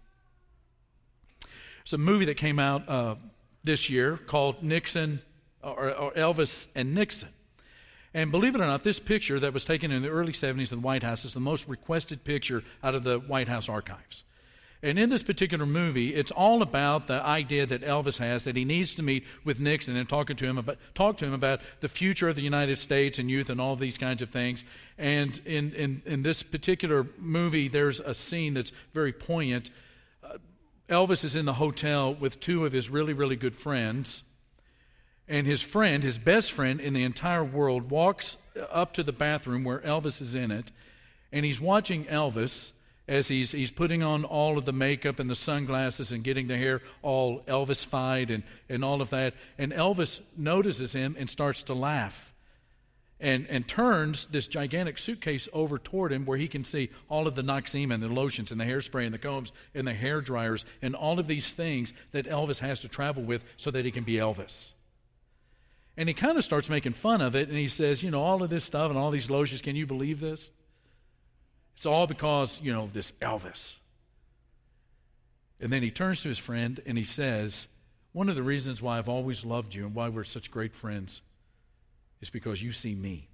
It's 1.83 1.93
a 1.93 1.97
movie 1.97 2.25
that 2.25 2.37
came 2.37 2.59
out 2.59 2.87
uh, 2.89 3.15
this 3.63 3.89
year 3.89 4.17
called 4.17 4.63
Nixon 4.63 5.21
or, 5.61 5.91
or, 5.93 6.11
Elvis 6.13 6.67
and 6.75 6.95
Nixon. 6.95 7.29
And 8.13 8.31
believe 8.31 8.55
it 8.55 8.61
or 8.61 8.65
not, 8.65 8.83
this 8.83 8.99
picture 8.99 9.39
that 9.39 9.53
was 9.53 9.65
taken 9.65 9.91
in 9.91 10.01
the 10.01 10.09
early 10.09 10.33
70s 10.33 10.71
in 10.71 10.79
the 10.79 10.85
White 10.85 11.03
House 11.03 11.25
is 11.25 11.33
the 11.33 11.39
most 11.39 11.67
requested 11.67 12.23
picture 12.23 12.63
out 12.83 12.95
of 12.95 13.03
the 13.03 13.19
White 13.19 13.47
House 13.47 13.69
archives. 13.69 14.23
And 14.83 14.99
in 14.99 15.07
this 15.07 15.23
particular 15.23 15.65
movie, 15.65 16.13
it's 16.13 16.29
all 16.29 16.61
about 16.61 17.07
the 17.07 17.23
idea 17.23 17.65
that 17.65 17.83
Elvis 17.83 18.17
has 18.17 18.43
that 18.43 18.57
he 18.57 18.65
needs 18.65 18.93
to 18.95 19.01
meet 19.01 19.23
with 19.45 19.61
Nixon 19.61 19.95
and 19.95 20.09
talking 20.09 20.35
to 20.35 20.45
him 20.45 20.57
about 20.57 20.77
talk 20.93 21.15
to 21.19 21.25
him 21.25 21.31
about 21.31 21.61
the 21.79 21.87
future 21.87 22.27
of 22.27 22.35
the 22.35 22.41
United 22.41 22.77
States 22.77 23.17
and 23.17 23.31
youth 23.31 23.49
and 23.49 23.61
all 23.61 23.77
these 23.77 23.97
kinds 23.97 24.21
of 24.21 24.29
things. 24.29 24.65
And 24.97 25.39
in 25.45 25.71
in, 25.73 26.01
in 26.05 26.23
this 26.23 26.43
particular 26.43 27.07
movie, 27.17 27.69
there's 27.69 28.01
a 28.01 28.13
scene 28.13 28.55
that's 28.55 28.73
very 28.93 29.13
poignant. 29.13 29.71
Uh, 30.21 30.37
Elvis 30.89 31.23
is 31.23 31.37
in 31.37 31.45
the 31.45 31.53
hotel 31.53 32.13
with 32.13 32.41
two 32.41 32.65
of 32.65 32.73
his 32.73 32.89
really 32.89 33.13
really 33.13 33.37
good 33.37 33.55
friends, 33.55 34.23
and 35.29 35.47
his 35.47 35.61
friend, 35.61 36.03
his 36.03 36.17
best 36.17 36.51
friend 36.51 36.81
in 36.81 36.93
the 36.93 37.05
entire 37.05 37.45
world, 37.45 37.89
walks 37.89 38.35
up 38.69 38.93
to 38.95 39.03
the 39.03 39.13
bathroom 39.13 39.63
where 39.63 39.79
Elvis 39.79 40.21
is 40.21 40.35
in 40.35 40.51
it, 40.51 40.73
and 41.31 41.45
he's 41.45 41.61
watching 41.61 42.03
Elvis 42.03 42.73
as 43.07 43.27
he's, 43.27 43.51
he's 43.51 43.71
putting 43.71 44.01
on 44.01 44.23
all 44.23 44.57
of 44.57 44.65
the 44.65 44.73
makeup 44.73 45.19
and 45.19 45.29
the 45.29 45.35
sunglasses 45.35 46.11
and 46.11 46.23
getting 46.23 46.47
the 46.47 46.57
hair 46.57 46.81
all 47.01 47.41
Elvis-fied 47.47 48.31
and, 48.31 48.43
and 48.69 48.83
all 48.83 49.01
of 49.01 49.09
that. 49.09 49.33
And 49.57 49.73
Elvis 49.73 50.21
notices 50.37 50.93
him 50.93 51.15
and 51.19 51.29
starts 51.29 51.63
to 51.63 51.73
laugh 51.73 52.33
and, 53.19 53.47
and 53.49 53.67
turns 53.67 54.25
this 54.27 54.47
gigantic 54.47 54.97
suitcase 54.97 55.47
over 55.53 55.77
toward 55.77 56.11
him 56.11 56.25
where 56.25 56.37
he 56.37 56.47
can 56.47 56.63
see 56.63 56.89
all 57.09 57.27
of 57.27 57.35
the 57.35 57.41
Noxzema 57.41 57.93
and 57.93 58.03
the 58.03 58.07
lotions 58.09 58.51
and 58.51 58.59
the 58.59 58.65
hairspray 58.65 59.05
and 59.05 59.13
the 59.13 59.19
combs 59.19 59.51
and 59.73 59.87
the 59.87 59.93
hair 59.93 60.21
dryers 60.21 60.65
and 60.81 60.95
all 60.95 61.19
of 61.19 61.27
these 61.27 61.51
things 61.53 61.93
that 62.11 62.25
Elvis 62.25 62.59
has 62.59 62.79
to 62.81 62.87
travel 62.87 63.23
with 63.23 63.43
so 63.57 63.71
that 63.71 63.85
he 63.85 63.91
can 63.91 64.03
be 64.03 64.15
Elvis. 64.15 64.67
And 65.95 66.09
he 66.09 66.13
kind 66.13 66.37
of 66.37 66.43
starts 66.43 66.69
making 66.69 66.93
fun 66.93 67.21
of 67.21 67.35
it 67.35 67.49
and 67.49 67.57
he 67.57 67.67
says, 67.67 68.01
You 68.01 68.11
know, 68.11 68.21
all 68.21 68.43
of 68.43 68.49
this 68.49 68.63
stuff 68.63 68.89
and 68.89 68.97
all 68.97 69.11
these 69.11 69.29
lotions, 69.29 69.61
can 69.61 69.75
you 69.75 69.85
believe 69.85 70.19
this? 70.19 70.49
It's 71.75 71.85
all 71.85 72.07
because, 72.07 72.59
you 72.61 72.73
know, 72.73 72.89
this 72.93 73.11
Elvis. 73.21 73.75
And 75.59 75.71
then 75.71 75.81
he 75.81 75.91
turns 75.91 76.21
to 76.23 76.29
his 76.29 76.37
friend 76.37 76.81
and 76.85 76.97
he 76.97 77.03
says, 77.03 77.67
One 78.11 78.29
of 78.29 78.35
the 78.35 78.43
reasons 78.43 78.81
why 78.81 78.97
I've 78.97 79.09
always 79.09 79.45
loved 79.45 79.73
you 79.73 79.85
and 79.85 79.95
why 79.95 80.09
we're 80.09 80.23
such 80.23 80.51
great 80.51 80.75
friends 80.75 81.21
is 82.21 82.29
because 82.29 82.61
you 82.61 82.71
see 82.71 82.95
me. 82.95 83.27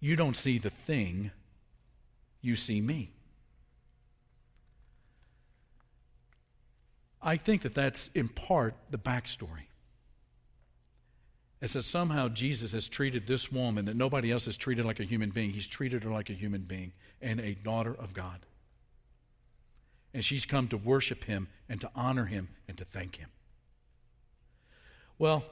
You 0.00 0.16
don't 0.16 0.36
see 0.36 0.58
the 0.58 0.70
thing, 0.70 1.30
you 2.40 2.56
see 2.56 2.80
me. 2.80 3.10
I 7.22 7.36
think 7.36 7.62
that 7.62 7.74
that's 7.74 8.08
in 8.14 8.28
part 8.28 8.74
the 8.90 8.98
backstory. 8.98 9.69
It's 11.60 11.74
that 11.74 11.82
somehow 11.82 12.28
Jesus 12.28 12.72
has 12.72 12.88
treated 12.88 13.26
this 13.26 13.52
woman 13.52 13.84
that 13.84 13.96
nobody 13.96 14.32
else 14.32 14.46
has 14.46 14.56
treated 14.56 14.86
like 14.86 15.00
a 15.00 15.04
human 15.04 15.30
being. 15.30 15.50
He's 15.50 15.66
treated 15.66 16.04
her 16.04 16.10
like 16.10 16.30
a 16.30 16.34
human 16.34 16.62
being 16.62 16.92
and 17.20 17.38
a 17.38 17.54
daughter 17.54 17.94
of 17.94 18.14
God. 18.14 18.38
And 20.14 20.24
she's 20.24 20.46
come 20.46 20.68
to 20.68 20.78
worship 20.78 21.24
him 21.24 21.48
and 21.68 21.80
to 21.82 21.90
honor 21.94 22.24
him 22.24 22.48
and 22.66 22.78
to 22.78 22.84
thank 22.84 23.16
him. 23.16 23.28
Well, 25.18 25.44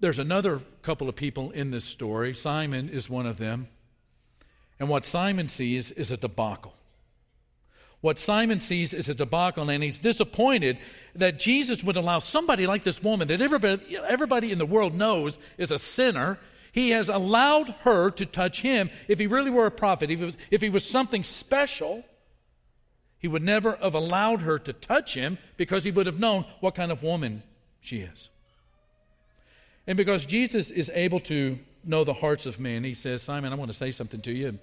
there's 0.00 0.18
another 0.18 0.62
couple 0.80 1.08
of 1.08 1.16
people 1.16 1.50
in 1.50 1.70
this 1.70 1.84
story. 1.84 2.34
Simon 2.34 2.88
is 2.88 3.10
one 3.10 3.26
of 3.26 3.36
them. 3.36 3.68
And 4.78 4.88
what 4.88 5.04
Simon 5.04 5.50
sees 5.50 5.90
is 5.90 6.10
a 6.10 6.16
debacle. 6.16 6.72
What 8.00 8.18
Simon 8.18 8.60
sees 8.60 8.94
is 8.94 9.08
a 9.08 9.14
debacle, 9.14 9.68
and 9.68 9.82
he's 9.82 9.98
disappointed 9.98 10.78
that 11.14 11.38
Jesus 11.38 11.84
would 11.84 11.96
allow 11.96 12.18
somebody 12.18 12.66
like 12.66 12.82
this 12.82 13.02
woman 13.02 13.28
that 13.28 13.40
everybody, 13.40 13.98
everybody 13.98 14.52
in 14.52 14.58
the 14.58 14.66
world 14.66 14.94
knows 14.94 15.38
is 15.58 15.70
a 15.70 15.78
sinner. 15.78 16.38
He 16.72 16.90
has 16.90 17.08
allowed 17.08 17.74
her 17.80 18.10
to 18.12 18.24
touch 18.24 18.62
him. 18.62 18.90
If 19.06 19.18
he 19.18 19.26
really 19.26 19.50
were 19.50 19.66
a 19.66 19.70
prophet, 19.70 20.10
if 20.10 20.18
he 20.18 20.24
was, 20.24 20.36
if 20.50 20.62
he 20.62 20.70
was 20.70 20.88
something 20.88 21.24
special, 21.24 22.04
he 23.18 23.28
would 23.28 23.42
never 23.42 23.76
have 23.76 23.94
allowed 23.94 24.40
her 24.42 24.58
to 24.58 24.72
touch 24.72 25.12
him 25.12 25.36
because 25.58 25.84
he 25.84 25.90
would 25.90 26.06
have 26.06 26.18
known 26.18 26.46
what 26.60 26.74
kind 26.74 26.90
of 26.90 27.02
woman 27.02 27.42
she 27.80 27.98
is. 27.98 28.30
And 29.86 29.96
because 29.96 30.24
Jesus 30.24 30.70
is 30.70 30.90
able 30.94 31.20
to 31.20 31.58
know 31.84 32.04
the 32.04 32.14
hearts 32.14 32.46
of 32.46 32.58
men, 32.58 32.82
he 32.82 32.94
says, 32.94 33.22
Simon, 33.22 33.52
I 33.52 33.56
want 33.56 33.70
to 33.70 33.76
say 33.76 33.90
something 33.90 34.22
to 34.22 34.32
you. 34.32 34.48
And 34.48 34.58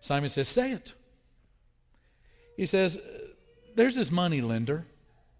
Simon 0.00 0.30
says, 0.30 0.48
Say 0.48 0.72
it. 0.72 0.94
He 2.56 2.66
says, 2.66 2.98
There's 3.74 3.94
this 3.94 4.10
money 4.10 4.40
lender. 4.40 4.86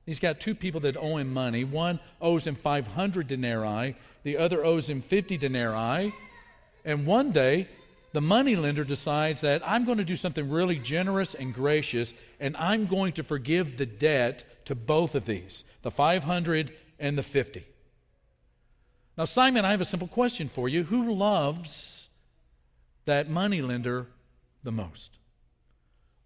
He's 0.06 0.18
got 0.18 0.40
two 0.40 0.54
people 0.54 0.80
that 0.80 0.96
owe 0.96 1.16
him 1.16 1.32
money. 1.32 1.64
One 1.64 2.00
owes 2.20 2.46
him 2.46 2.56
500 2.56 3.26
denarii, 3.26 3.96
the 4.24 4.38
other 4.38 4.64
owes 4.64 4.88
him 4.88 5.02
50 5.02 5.36
denarii. 5.38 6.12
And 6.84 7.06
one 7.06 7.30
day, 7.30 7.68
the 8.12 8.20
money 8.20 8.56
lender 8.56 8.84
decides 8.84 9.40
that 9.42 9.62
I'm 9.64 9.84
going 9.84 9.98
to 9.98 10.04
do 10.04 10.16
something 10.16 10.50
really 10.50 10.78
generous 10.78 11.34
and 11.34 11.54
gracious, 11.54 12.12
and 12.40 12.56
I'm 12.56 12.86
going 12.86 13.12
to 13.14 13.22
forgive 13.22 13.76
the 13.76 13.86
debt 13.86 14.44
to 14.66 14.74
both 14.74 15.14
of 15.14 15.24
these 15.24 15.64
the 15.82 15.90
500 15.90 16.72
and 16.98 17.18
the 17.18 17.22
50. 17.22 17.64
Now, 19.16 19.24
Simon, 19.24 19.64
I 19.64 19.70
have 19.72 19.80
a 19.80 19.86
simple 19.86 20.08
question 20.08 20.48
for 20.48 20.68
you. 20.68 20.84
Who 20.84 21.12
loves 21.14 22.08
that 23.04 23.28
money 23.28 23.60
lender 23.60 24.06
the 24.62 24.72
most? 24.72 25.18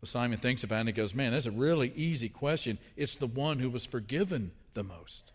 Simon 0.06 0.38
thinks 0.38 0.64
about 0.64 0.76
it 0.76 0.80
and 0.80 0.88
he 0.88 0.92
goes, 0.94 1.14
Man, 1.14 1.32
that's 1.32 1.46
a 1.46 1.50
really 1.50 1.92
easy 1.94 2.28
question. 2.28 2.78
It's 2.96 3.16
the 3.16 3.26
one 3.26 3.58
who 3.58 3.70
was 3.70 3.84
forgiven 3.84 4.52
the 4.74 4.82
most. 4.82 5.32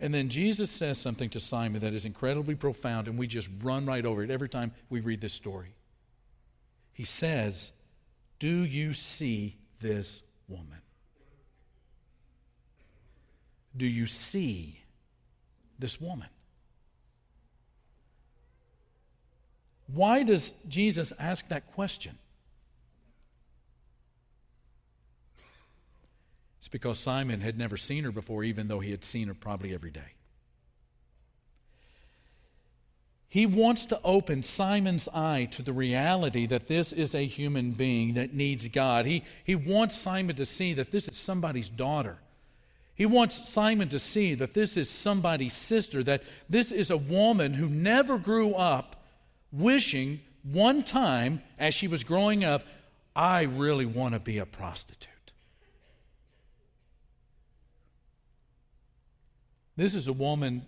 And 0.00 0.12
then 0.12 0.28
Jesus 0.28 0.70
says 0.70 0.98
something 0.98 1.30
to 1.30 1.40
Simon 1.40 1.80
that 1.82 1.94
is 1.94 2.04
incredibly 2.04 2.54
profound, 2.54 3.08
and 3.08 3.16
we 3.16 3.26
just 3.26 3.48
run 3.62 3.86
right 3.86 4.04
over 4.04 4.22
it 4.22 4.30
every 4.30 4.48
time 4.48 4.72
we 4.90 5.00
read 5.00 5.20
this 5.20 5.32
story. 5.32 5.74
He 6.92 7.04
says, 7.04 7.72
Do 8.38 8.64
you 8.64 8.92
see 8.92 9.56
this 9.80 10.22
woman? 10.48 10.78
Do 13.76 13.86
you 13.86 14.06
see 14.06 14.80
this 15.78 16.00
woman? 16.00 16.28
Why 19.86 20.22
does 20.22 20.52
Jesus 20.68 21.12
ask 21.18 21.48
that 21.48 21.72
question? 21.74 22.18
It's 26.64 26.70
because 26.70 26.98
Simon 26.98 27.42
had 27.42 27.58
never 27.58 27.76
seen 27.76 28.04
her 28.04 28.10
before, 28.10 28.42
even 28.42 28.68
though 28.68 28.80
he 28.80 28.90
had 28.90 29.04
seen 29.04 29.28
her 29.28 29.34
probably 29.34 29.74
every 29.74 29.90
day. 29.90 30.14
He 33.28 33.44
wants 33.44 33.84
to 33.86 34.00
open 34.02 34.42
Simon's 34.42 35.06
eye 35.12 35.46
to 35.52 35.62
the 35.62 35.74
reality 35.74 36.46
that 36.46 36.66
this 36.66 36.90
is 36.90 37.14
a 37.14 37.26
human 37.26 37.72
being 37.72 38.14
that 38.14 38.32
needs 38.32 38.66
God. 38.68 39.04
He, 39.04 39.24
he 39.44 39.54
wants 39.54 39.94
Simon 39.98 40.36
to 40.36 40.46
see 40.46 40.72
that 40.72 40.90
this 40.90 41.06
is 41.06 41.18
somebody's 41.18 41.68
daughter. 41.68 42.16
He 42.94 43.04
wants 43.04 43.46
Simon 43.46 43.90
to 43.90 43.98
see 43.98 44.34
that 44.34 44.54
this 44.54 44.78
is 44.78 44.88
somebody's 44.88 45.52
sister, 45.52 46.02
that 46.04 46.22
this 46.48 46.72
is 46.72 46.90
a 46.90 46.96
woman 46.96 47.52
who 47.52 47.68
never 47.68 48.16
grew 48.16 48.54
up 48.54 49.04
wishing 49.52 50.18
one 50.42 50.82
time 50.82 51.42
as 51.58 51.74
she 51.74 51.88
was 51.88 52.04
growing 52.04 52.42
up, 52.42 52.62
I 53.14 53.42
really 53.42 53.84
want 53.84 54.14
to 54.14 54.18
be 54.18 54.38
a 54.38 54.46
prostitute. 54.46 55.10
This 59.76 59.94
is 59.94 60.08
a 60.08 60.12
woman 60.12 60.64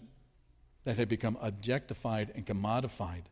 that 0.84 0.96
had 0.96 1.08
become 1.08 1.36
objectified 1.40 2.32
and 2.34 2.46
commodified 2.46 3.22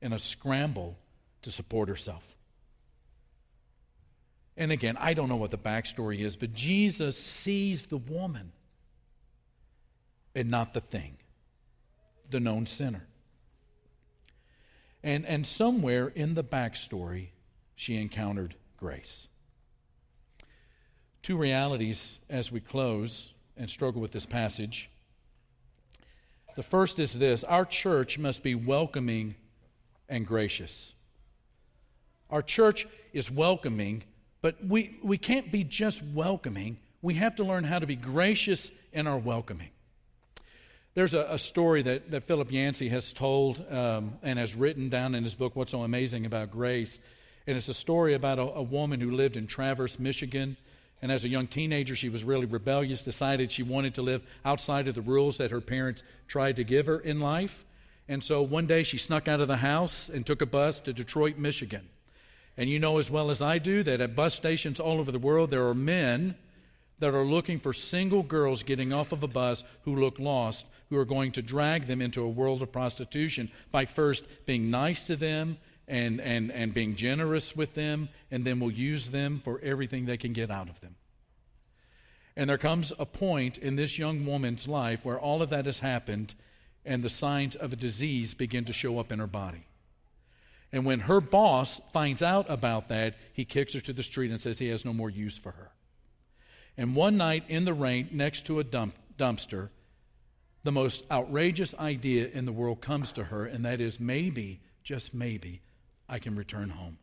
in 0.00 0.12
a 0.12 0.18
scramble 0.18 0.96
to 1.42 1.50
support 1.50 1.88
herself. 1.88 2.22
And 4.56 4.72
again, 4.72 4.96
I 4.96 5.14
don't 5.14 5.28
know 5.28 5.36
what 5.36 5.52
the 5.52 5.58
backstory 5.58 6.20
is, 6.20 6.36
but 6.36 6.52
Jesus 6.52 7.16
sees 7.16 7.86
the 7.86 7.96
woman 7.96 8.52
and 10.34 10.50
not 10.50 10.74
the 10.74 10.80
thing, 10.80 11.16
the 12.30 12.40
known 12.40 12.66
sinner. 12.66 13.06
And, 15.02 15.24
and 15.26 15.46
somewhere 15.46 16.08
in 16.08 16.34
the 16.34 16.42
backstory, 16.42 17.28
she 17.76 17.96
encountered 17.96 18.56
grace. 18.76 19.28
Two 21.22 21.36
realities 21.36 22.18
as 22.28 22.50
we 22.50 22.60
close 22.60 23.32
and 23.58 23.68
struggle 23.68 24.00
with 24.00 24.12
this 24.12 24.26
passage. 24.26 24.90
The 26.56 26.62
first 26.62 26.98
is 26.98 27.12
this 27.12 27.44
our 27.44 27.64
church 27.64 28.18
must 28.18 28.42
be 28.42 28.54
welcoming 28.54 29.34
and 30.08 30.26
gracious. 30.26 30.92
Our 32.30 32.42
church 32.42 32.86
is 33.12 33.30
welcoming, 33.30 34.04
but 34.42 34.56
we, 34.64 34.98
we 35.02 35.18
can't 35.18 35.50
be 35.50 35.64
just 35.64 36.02
welcoming. 36.02 36.78
We 37.00 37.14
have 37.14 37.36
to 37.36 37.44
learn 37.44 37.64
how 37.64 37.78
to 37.78 37.86
be 37.86 37.96
gracious 37.96 38.70
in 38.92 39.06
our 39.06 39.18
welcoming. 39.18 39.70
There's 40.94 41.14
a, 41.14 41.26
a 41.30 41.38
story 41.38 41.82
that, 41.82 42.10
that 42.10 42.24
Philip 42.24 42.50
Yancey 42.50 42.88
has 42.88 43.12
told 43.12 43.64
um, 43.70 44.14
and 44.22 44.38
has 44.38 44.54
written 44.54 44.88
down 44.88 45.14
in 45.14 45.22
his 45.22 45.34
book, 45.34 45.54
What's 45.54 45.70
So 45.70 45.82
Amazing 45.82 46.26
About 46.26 46.50
Grace. 46.50 46.98
And 47.46 47.56
it's 47.56 47.68
a 47.68 47.74
story 47.74 48.14
about 48.14 48.38
a, 48.38 48.42
a 48.42 48.62
woman 48.62 49.00
who 49.00 49.12
lived 49.12 49.36
in 49.36 49.46
Traverse, 49.46 49.98
Michigan. 49.98 50.56
And 51.00 51.12
as 51.12 51.24
a 51.24 51.28
young 51.28 51.46
teenager, 51.46 51.94
she 51.94 52.08
was 52.08 52.24
really 52.24 52.46
rebellious, 52.46 53.02
decided 53.02 53.52
she 53.52 53.62
wanted 53.62 53.94
to 53.94 54.02
live 54.02 54.22
outside 54.44 54.88
of 54.88 54.94
the 54.94 55.02
rules 55.02 55.38
that 55.38 55.50
her 55.50 55.60
parents 55.60 56.02
tried 56.26 56.56
to 56.56 56.64
give 56.64 56.86
her 56.86 56.98
in 56.98 57.20
life. 57.20 57.64
And 58.08 58.24
so 58.24 58.42
one 58.42 58.66
day 58.66 58.82
she 58.82 58.98
snuck 58.98 59.28
out 59.28 59.40
of 59.40 59.48
the 59.48 59.56
house 59.56 60.08
and 60.08 60.26
took 60.26 60.42
a 60.42 60.46
bus 60.46 60.80
to 60.80 60.92
Detroit, 60.92 61.36
Michigan. 61.36 61.88
And 62.56 62.68
you 62.68 62.80
know 62.80 62.98
as 62.98 63.10
well 63.10 63.30
as 63.30 63.40
I 63.40 63.58
do 63.58 63.84
that 63.84 64.00
at 64.00 64.16
bus 64.16 64.34
stations 64.34 64.80
all 64.80 64.98
over 64.98 65.12
the 65.12 65.18
world, 65.18 65.50
there 65.50 65.68
are 65.68 65.74
men 65.74 66.34
that 66.98 67.14
are 67.14 67.24
looking 67.24 67.60
for 67.60 67.72
single 67.72 68.24
girls 68.24 68.64
getting 68.64 68.92
off 68.92 69.12
of 69.12 69.22
a 69.22 69.28
bus 69.28 69.62
who 69.82 69.94
look 69.94 70.18
lost, 70.18 70.66
who 70.90 70.96
are 70.96 71.04
going 71.04 71.30
to 71.32 71.42
drag 71.42 71.86
them 71.86 72.02
into 72.02 72.22
a 72.22 72.28
world 72.28 72.60
of 72.60 72.72
prostitution 72.72 73.48
by 73.70 73.84
first 73.84 74.24
being 74.46 74.70
nice 74.70 75.04
to 75.04 75.14
them 75.14 75.58
and, 75.88 76.20
and, 76.20 76.52
and 76.52 76.74
being 76.74 76.94
generous 76.94 77.56
with 77.56 77.74
them, 77.74 78.08
and 78.30 78.44
then 78.44 78.60
we'll 78.60 78.70
use 78.70 79.08
them 79.08 79.40
for 79.42 79.60
everything 79.62 80.06
they 80.06 80.16
can 80.16 80.32
get 80.32 80.50
out 80.50 80.68
of 80.68 80.80
them. 80.80 80.94
And 82.36 82.48
there 82.48 82.58
comes 82.58 82.92
a 82.98 83.06
point 83.06 83.58
in 83.58 83.74
this 83.74 83.98
young 83.98 84.24
woman's 84.24 84.68
life 84.68 85.00
where 85.02 85.18
all 85.18 85.42
of 85.42 85.50
that 85.50 85.66
has 85.66 85.80
happened, 85.80 86.34
and 86.84 87.02
the 87.02 87.10
signs 87.10 87.56
of 87.56 87.72
a 87.72 87.76
disease 87.76 88.34
begin 88.34 88.64
to 88.66 88.72
show 88.72 89.00
up 89.00 89.10
in 89.10 89.18
her 89.18 89.26
body. 89.26 89.66
And 90.70 90.84
when 90.84 91.00
her 91.00 91.20
boss 91.20 91.80
finds 91.92 92.22
out 92.22 92.46
about 92.48 92.88
that, 92.90 93.16
he 93.32 93.44
kicks 93.44 93.72
her 93.72 93.80
to 93.80 93.92
the 93.92 94.02
street 94.02 94.30
and 94.30 94.40
says 94.40 94.58
he 94.58 94.68
has 94.68 94.84
no 94.84 94.92
more 94.92 95.10
use 95.10 95.36
for 95.36 95.52
her. 95.52 95.70
And 96.76 96.94
one 96.94 97.16
night 97.16 97.44
in 97.48 97.64
the 97.64 97.74
rain, 97.74 98.08
next 98.12 98.46
to 98.46 98.60
a 98.60 98.64
dump, 98.64 98.94
dumpster, 99.18 99.70
the 100.62 100.70
most 100.70 101.04
outrageous 101.10 101.74
idea 101.74 102.28
in 102.28 102.44
the 102.44 102.52
world 102.52 102.80
comes 102.80 103.12
to 103.12 103.24
her, 103.24 103.46
and 103.46 103.64
that 103.64 103.80
is 103.80 103.98
maybe, 103.98 104.60
just 104.84 105.14
maybe, 105.14 105.60
I 106.08 106.18
can 106.18 106.34
return 106.34 106.70
home. 106.70 106.98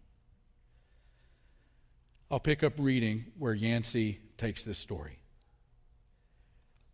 I'll 2.31 2.39
pick 2.39 2.63
up 2.63 2.73
reading 2.77 3.25
where 3.37 3.53
Yancey 3.53 4.19
takes 4.37 4.63
this 4.63 4.77
story. 4.77 5.19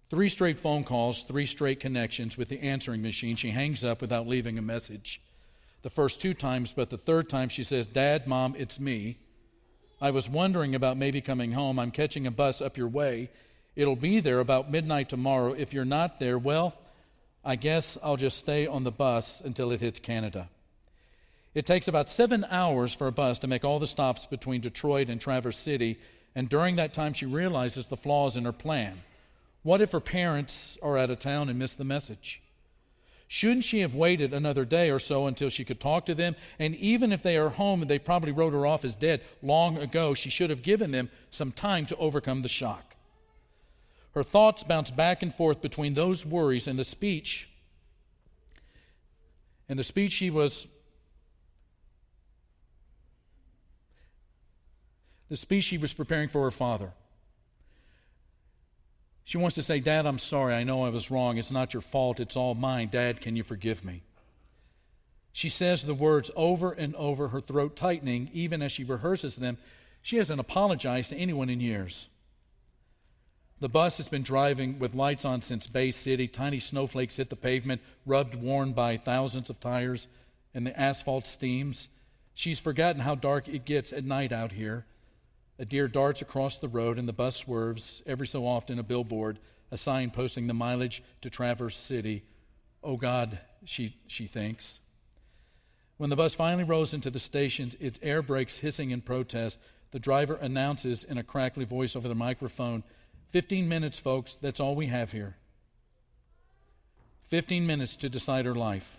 Three 0.10 0.28
straight 0.28 0.60
phone 0.60 0.84
calls, 0.84 1.24
three 1.24 1.46
straight 1.46 1.80
connections 1.80 2.38
with 2.38 2.50
the 2.50 2.60
answering 2.60 3.02
machine. 3.02 3.38
She 3.38 3.52
hangs 3.52 3.86
up 3.86 4.02
without 4.02 4.28
leaving 4.28 4.58
a 4.58 4.62
message. 4.62 5.22
The 5.84 5.90
first 5.90 6.20
two 6.20 6.34
times, 6.34 6.74
but 6.76 6.90
the 6.90 6.98
third 6.98 7.30
time 7.30 7.48
she 7.48 7.64
says, 7.64 7.88
Dad, 7.88 8.28
Mom, 8.28 8.54
it's 8.58 8.78
me. 8.78 9.20
I 10.02 10.12
was 10.12 10.30
wondering 10.30 10.76
about 10.76 10.98
maybe 10.98 11.22
coming 11.22 11.54
home. 11.54 11.80
I'm 11.80 11.92
catching 11.92 12.28
a 12.28 12.32
bus 12.32 12.60
up 12.60 12.76
your 12.76 12.90
way. 12.90 13.30
It'll 13.76 13.96
be 13.96 14.20
there 14.20 14.40
about 14.40 14.70
midnight 14.70 15.08
tomorrow. 15.08 15.54
If 15.54 15.74
you're 15.74 15.86
not 15.86 16.20
there, 16.20 16.38
well, 16.38 16.74
I 17.46 17.56
guess 17.56 17.98
I'll 18.04 18.18
just 18.18 18.38
stay 18.38 18.68
on 18.68 18.84
the 18.84 18.92
bus 18.92 19.42
until 19.46 19.72
it 19.72 19.80
hits 19.80 20.00
Canada. 20.00 20.50
It 21.54 21.66
takes 21.66 21.88
about 21.88 22.10
seven 22.10 22.46
hours 22.50 22.94
for 22.94 23.08
a 23.08 23.12
bus 23.12 23.40
to 23.40 23.48
make 23.48 23.66
all 23.66 23.80
the 23.80 23.88
stops 23.88 24.26
between 24.26 24.62
Detroit 24.62 25.10
and 25.10 25.20
Traverse 25.20 25.58
City, 25.58 26.00
and 26.34 26.48
during 26.48 26.78
that 26.78 26.94
time 26.94 27.14
she 27.14 27.26
realizes 27.26 27.88
the 27.88 27.98
flaws 27.98 28.38
in 28.38 28.46
her 28.46 28.54
plan. 28.54 29.02
What 29.64 29.82
if 29.82 29.92
her 29.92 30.00
parents 30.00 30.78
are 30.82 30.98
out 30.98 31.10
of 31.10 31.20
town 31.20 31.50
and 31.50 31.60
miss 31.60 31.76
the 31.76 31.84
message? 31.84 32.42
Shouldn't 33.28 33.64
she 33.64 33.80
have 33.80 33.96
waited 33.96 34.34
another 34.34 34.66
day 34.66 34.90
or 34.90 35.00
so 35.00 35.28
until 35.28 35.50
she 35.50 35.64
could 35.64 35.80
talk 35.80 36.06
to 36.06 36.16
them? 36.16 36.36
And 36.60 36.76
even 36.76 37.14
if 37.14 37.24
they 37.24 37.38
are 37.38 37.50
home 37.50 37.82
and 37.82 37.90
they 37.90 38.00
probably 38.00 38.32
wrote 38.32 38.54
her 38.54 38.66
off 38.66 38.84
as 38.84 38.96
dead 38.96 39.22
long 39.42 39.78
ago, 39.78 40.14
she 40.14 40.30
should 40.30 40.50
have 40.50 40.64
given 40.64 40.92
them 40.92 41.10
some 41.30 41.52
time 41.52 41.86
to 41.86 41.96
overcome 41.98 42.42
the 42.42 42.50
shock. 42.50 42.96
Her 44.14 44.24
thoughts 44.24 44.64
bounce 44.64 44.92
back 44.92 45.22
and 45.22 45.34
forth 45.34 45.62
between 45.62 45.94
those 45.94 46.26
worries 46.26 46.68
and 46.68 46.78
the 46.78 46.84
speech. 46.84 47.48
And 49.70 49.80
the 49.80 49.84
speech 49.86 50.12
she 50.12 50.30
was 50.30 50.68
the 55.32 55.38
speech 55.38 55.64
she 55.64 55.78
was 55.78 55.94
preparing 55.94 56.28
for 56.28 56.44
her 56.44 56.52
father. 56.52 56.92
She 59.24 59.38
wants 59.38 59.56
to 59.56 59.64
say, 59.64 59.80
Dad, 59.80 60.06
I'm 60.06 60.20
sorry. 60.20 60.54
I 60.54 60.66
know 60.66 60.84
I 60.84 60.90
was 60.90 61.10
wrong. 61.10 61.38
It's 61.38 61.50
not 61.50 61.74
your 61.74 61.80
fault. 61.80 62.20
It's 62.20 62.36
all 62.36 62.54
mine. 62.54 62.90
Dad, 62.92 63.22
can 63.22 63.38
you 63.38 63.44
forgive 63.44 63.86
me? 63.86 64.02
She 65.32 65.48
says 65.48 65.84
the 65.84 65.94
words 65.94 66.32
over 66.36 66.74
and 66.74 66.94
over, 66.98 67.30
her 67.30 67.40
throat 67.40 67.78
tightening, 67.78 68.30
even 68.34 68.62
as 68.62 68.74
she 68.74 68.84
rehearses 68.84 69.38
them. 69.38 69.58
She 70.02 70.18
hasn't 70.18 70.42
apologized 70.42 71.12
to 71.12 71.16
anyone 71.16 71.50
in 71.50 71.62
years. 71.62 72.10
The 73.62 73.70
bus 73.70 73.96
has 74.00 74.10
been 74.10 74.24
driving 74.24 74.80
with 74.80 74.96
lights 74.96 75.24
on 75.24 75.42
since 75.42 75.66
Bay 75.66 75.92
City. 75.92 76.28
Tiny 76.28 76.60
snowflakes 76.60 77.16
hit 77.16 77.30
the 77.30 77.38
pavement, 77.38 77.80
rubbed, 78.06 78.36
worn 78.36 78.74
by 78.74 78.98
thousands 78.98 79.50
of 79.50 79.62
tires, 79.62 80.10
and 80.54 80.68
the 80.68 80.78
asphalt 80.78 81.26
steams. 81.26 81.88
She's 82.34 82.60
forgotten 82.60 83.04
how 83.04 83.16
dark 83.16 83.48
it 83.48 83.64
gets 83.64 83.94
at 83.94 84.04
night 84.04 84.34
out 84.34 84.52
here. 84.52 84.86
A 85.62 85.66
deer 85.66 85.88
darts 85.88 86.24
across 86.24 86.58
the 86.58 86.68
road, 86.68 86.98
and 86.98 87.08
the 87.08 87.14
bus 87.14 87.36
swerves. 87.36 88.02
Every 88.08 88.26
so 88.26 88.48
often, 88.48 88.80
a 88.80 88.84
billboard, 88.84 89.38
a 89.70 89.78
sign 89.78 90.10
posting 90.10 90.48
the 90.48 90.56
mileage 90.56 91.04
to 91.22 91.30
Traverse 91.30 91.78
City. 91.78 92.24
Oh 92.84 92.98
God, 92.98 93.38
she, 93.64 93.96
she 94.08 94.26
thinks. 94.26 94.80
When 95.98 96.10
the 96.10 96.16
bus 96.16 96.34
finally 96.34 96.64
rolls 96.64 96.96
into 96.96 97.12
the 97.12 97.20
station, 97.20 97.74
its 97.80 98.00
air 98.02 98.24
brakes 98.24 98.58
hissing 98.58 98.90
in 98.90 99.02
protest, 99.02 99.60
the 99.92 100.00
driver 100.00 100.34
announces 100.34 101.04
in 101.04 101.20
a 101.20 101.24
crackly 101.24 101.64
voice 101.64 101.96
over 101.96 102.08
the 102.08 102.16
microphone 102.16 102.84
15 103.30 103.70
minutes, 103.70 104.00
folks, 104.00 104.40
that's 104.42 104.60
all 104.60 104.74
we 104.74 104.88
have 104.88 105.12
here. 105.12 105.36
15 107.30 107.68
minutes 107.68 107.96
to 107.98 108.10
decide 108.10 108.46
her 108.46 108.56
life. 108.56 108.98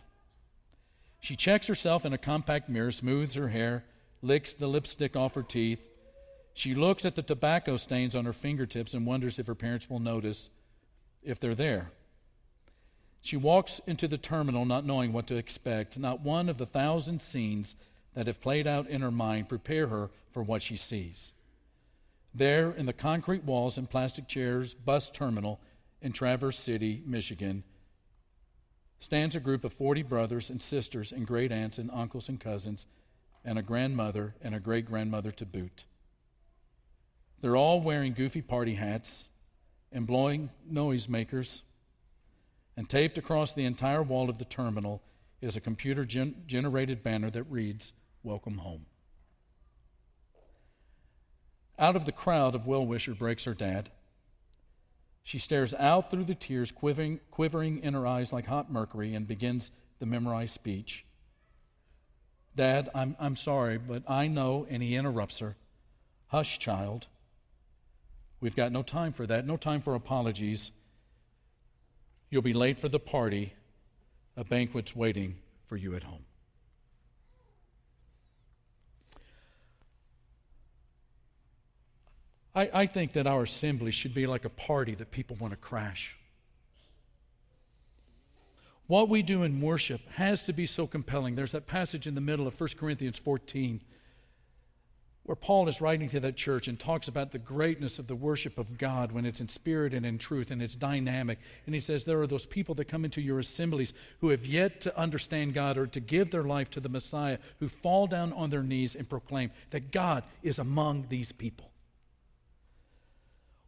She 1.19 1.35
checks 1.35 1.67
herself 1.67 2.07
in 2.07 2.13
a 2.13 2.19
compact 2.19 2.69
mirror, 2.69 2.93
smooths 2.93 3.35
her 3.35 3.49
hair, 3.49 3.85
licks 4.23 4.55
the 4.55 4.69
lipstick 4.69 5.17
off 5.17 5.35
her 5.35 5.43
teeth, 5.43 5.81
she 6.55 6.75
looks 6.75 7.05
at 7.05 7.15
the 7.15 7.23
tobacco 7.23 7.77
stains 7.77 8.15
on 8.15 8.25
her 8.25 8.33
fingertips 8.33 8.95
and 8.95 9.07
wonders 9.07 9.39
if 9.39 9.47
her 9.47 9.55
parents 9.55 9.89
will 9.89 10.01
notice 10.01 10.51
if 11.23 11.41
they're 11.41 11.55
there. 11.55 11.91
She 13.23 13.37
walks 13.37 13.81
into 13.87 14.09
the 14.09 14.19
terminal 14.19 14.65
not 14.65 14.85
knowing 14.85 15.13
what 15.13 15.29
to 15.29 15.37
expect. 15.37 15.97
Not 15.97 16.21
one 16.21 16.49
of 16.49 16.59
the 16.59 16.67
thousand 16.67 17.23
scenes 17.23 17.77
that 18.15 18.27
have 18.27 18.41
played 18.41 18.67
out 18.67 18.89
in 18.89 19.01
her 19.01 19.13
mind 19.13 19.49
prepare 19.49 19.87
her 19.87 20.11
for 20.33 20.43
what 20.43 20.63
she 20.63 20.77
sees. 20.77 21.33
There, 22.35 22.71
in 22.73 22.87
the 22.87 22.93
concrete 22.93 23.45
walls 23.45 23.79
and 23.79 23.89
plastic 23.89 24.27
chairs 24.27 24.75
bus 24.75 25.09
terminal 25.11 25.61
in 26.01 26.13
Traverse 26.13 26.59
City, 26.59 27.03
Michigan, 27.07 27.63
stands 28.99 29.35
a 29.35 29.41
group 29.41 29.65
of 29.65 29.73
40 29.73 30.03
brothers 30.03 30.51
and 30.51 30.61
sisters 30.61 31.13
and 31.13 31.27
great 31.27 31.53
aunts 31.53 31.79
and 31.79 31.91
uncles 31.93 32.29
and 32.29 32.41
cousins 32.41 32.87
and 33.45 33.59
a 33.59 33.63
grandmother 33.63 34.35
and 34.43 34.55
a 34.55 34.61
great 34.61 34.87
grandmother 34.87 35.31
to 35.33 35.47
boot. 35.47 35.85
They're 37.43 37.57
all 37.57 37.81
wearing 37.81 38.15
goofy 38.15 38.41
party 38.41 38.77
hats 38.77 39.29
and 39.91 40.07
blowing 40.07 40.49
noisemakers. 40.73 41.63
And 42.77 42.89
taped 42.89 43.19
across 43.19 43.53
the 43.53 43.67
entire 43.67 44.03
wall 44.03 44.31
of 44.31 44.39
the 44.39 44.47
terminal 44.47 45.03
is 45.43 45.57
a 45.57 45.61
computer 45.61 46.05
gen- 46.05 46.45
generated 46.47 47.03
banner 47.03 47.31
that 47.31 47.43
reads, 47.45 47.93
Welcome 48.23 48.59
Home. 48.59 48.87
Out 51.79 51.97
of 51.97 52.07
the 52.07 52.13
crowd 52.13 52.55
of 52.55 52.67
well 52.67 52.87
wisher 52.87 53.13
breaks 53.13 53.45
her 53.45 53.55
dad. 53.55 53.91
She 55.25 55.39
stares 55.39 55.75
out 55.75 56.11
through 56.11 56.25
the 56.25 56.35
tears, 56.35 56.71
quivering, 56.71 57.21
quivering 57.31 57.83
in 57.83 57.95
her 57.95 58.07
eyes 58.07 58.33
like 58.33 58.47
hot 58.47 58.71
mercury, 58.71 59.15
and 59.15 59.27
begins 59.27 59.73
the 59.99 60.07
memorized 60.07 60.55
speech. 60.55 61.05
Dad, 62.55 62.89
I'm, 62.95 63.17
I'm 63.19 63.37
sorry, 63.37 63.79
but 63.79 64.05
I 64.09 64.29
know, 64.29 64.67
and 64.71 64.83
he 64.83 64.95
interrupts 64.95 65.41
her. 65.41 65.57
Hush, 66.29 66.59
child. 66.59 67.09
We've 68.43 68.57
got 68.57 68.73
no 68.73 68.83
time 68.83 69.13
for 69.13 69.25
that, 69.29 69.47
no 69.47 69.57
time 69.57 69.81
for 69.81 69.95
apologies. 69.95 70.73
You'll 72.29 72.43
be 72.43 72.53
late 72.53 72.81
for 72.81 72.89
the 72.89 72.99
party. 72.99 73.55
A 74.37 74.43
banquet's 74.43 74.97
waiting 74.97 75.37
for 75.69 75.77
you 75.77 75.95
at 75.95 76.03
home. 76.03 76.25
I, 82.53 82.69
I 82.75 82.87
think 82.87 83.13
that 83.13 83.29
our 83.29 83.45
assembly 83.45 83.93
should 83.93 84.13
be 84.13 84.27
like 84.27 84.45
a 84.45 84.51
party 84.51 84.97
that 84.97 85.13
people 85.13 85.37
want 85.39 85.53
to 85.53 85.57
crash. 85.57 86.17
What 88.89 89.09
we 89.09 89.23
do 89.23 89.45
in 89.45 89.61
worship 89.61 90.01
has 90.15 90.43
to 90.45 90.53
be 90.53 90.67
so 90.67 90.89
compelling. 90.89 91.37
There's 91.37 91.53
that 91.53 91.69
passage 91.69 92.09
in 92.09 92.17
the 92.17 92.21
middle 92.21 92.49
of 92.49 92.61
1 92.61 92.71
Corinthians 92.77 93.19
14 93.19 93.81
where 95.25 95.37
Paul 95.37 95.69
is 95.69 95.81
writing 95.81 96.09
to 96.11 96.21
that 96.21 96.37
church 96.37 96.67
and 96.67 96.79
talks 96.79 97.07
about 97.07 97.31
the 97.31 97.39
greatness 97.39 98.01
of 98.01 98.09
the 98.09 98.17
worship 98.17 98.59
of 98.59 98.77
God 98.77 99.13
when 99.13 99.25
it's 99.25 99.41
in 99.41 99.49
spirit 99.49 99.95
and 99.95 100.05
in 100.05 100.19
truth 100.19 100.51
and 100.51 100.61
it's 100.61 100.75
dynamic. 100.75 101.39
And 101.67 101.75
he 101.75 101.81
says 101.81 102.03
there 102.03 102.21
are 102.21 102.27
those 102.27 102.47
people 102.47 102.75
that 102.77 102.89
come 102.89 103.05
into 103.05 103.21
your 103.21 103.39
assemblies 103.39 103.93
who 104.21 104.31
have 104.31 104.45
yet 104.45 104.81
to 104.81 104.99
understand 104.99 105.55
God 105.55 105.79
or 105.79 105.87
to 105.87 106.01
give 106.01 106.31
their 106.31 106.43
life 106.43 106.71
to 106.71 106.81
the 106.81 106.89
Messiah, 106.89 107.39
who 107.61 107.69
fall 107.69 108.09
down 108.09 108.33
on 108.33 108.51
their 108.51 108.65
knees 108.65 108.97
and 108.97 109.09
proclaim 109.09 109.53
that 109.71 109.93
God 109.93 110.25
is 110.43 110.59
among 110.59 111.07
these 111.09 111.31
people. 111.31 111.71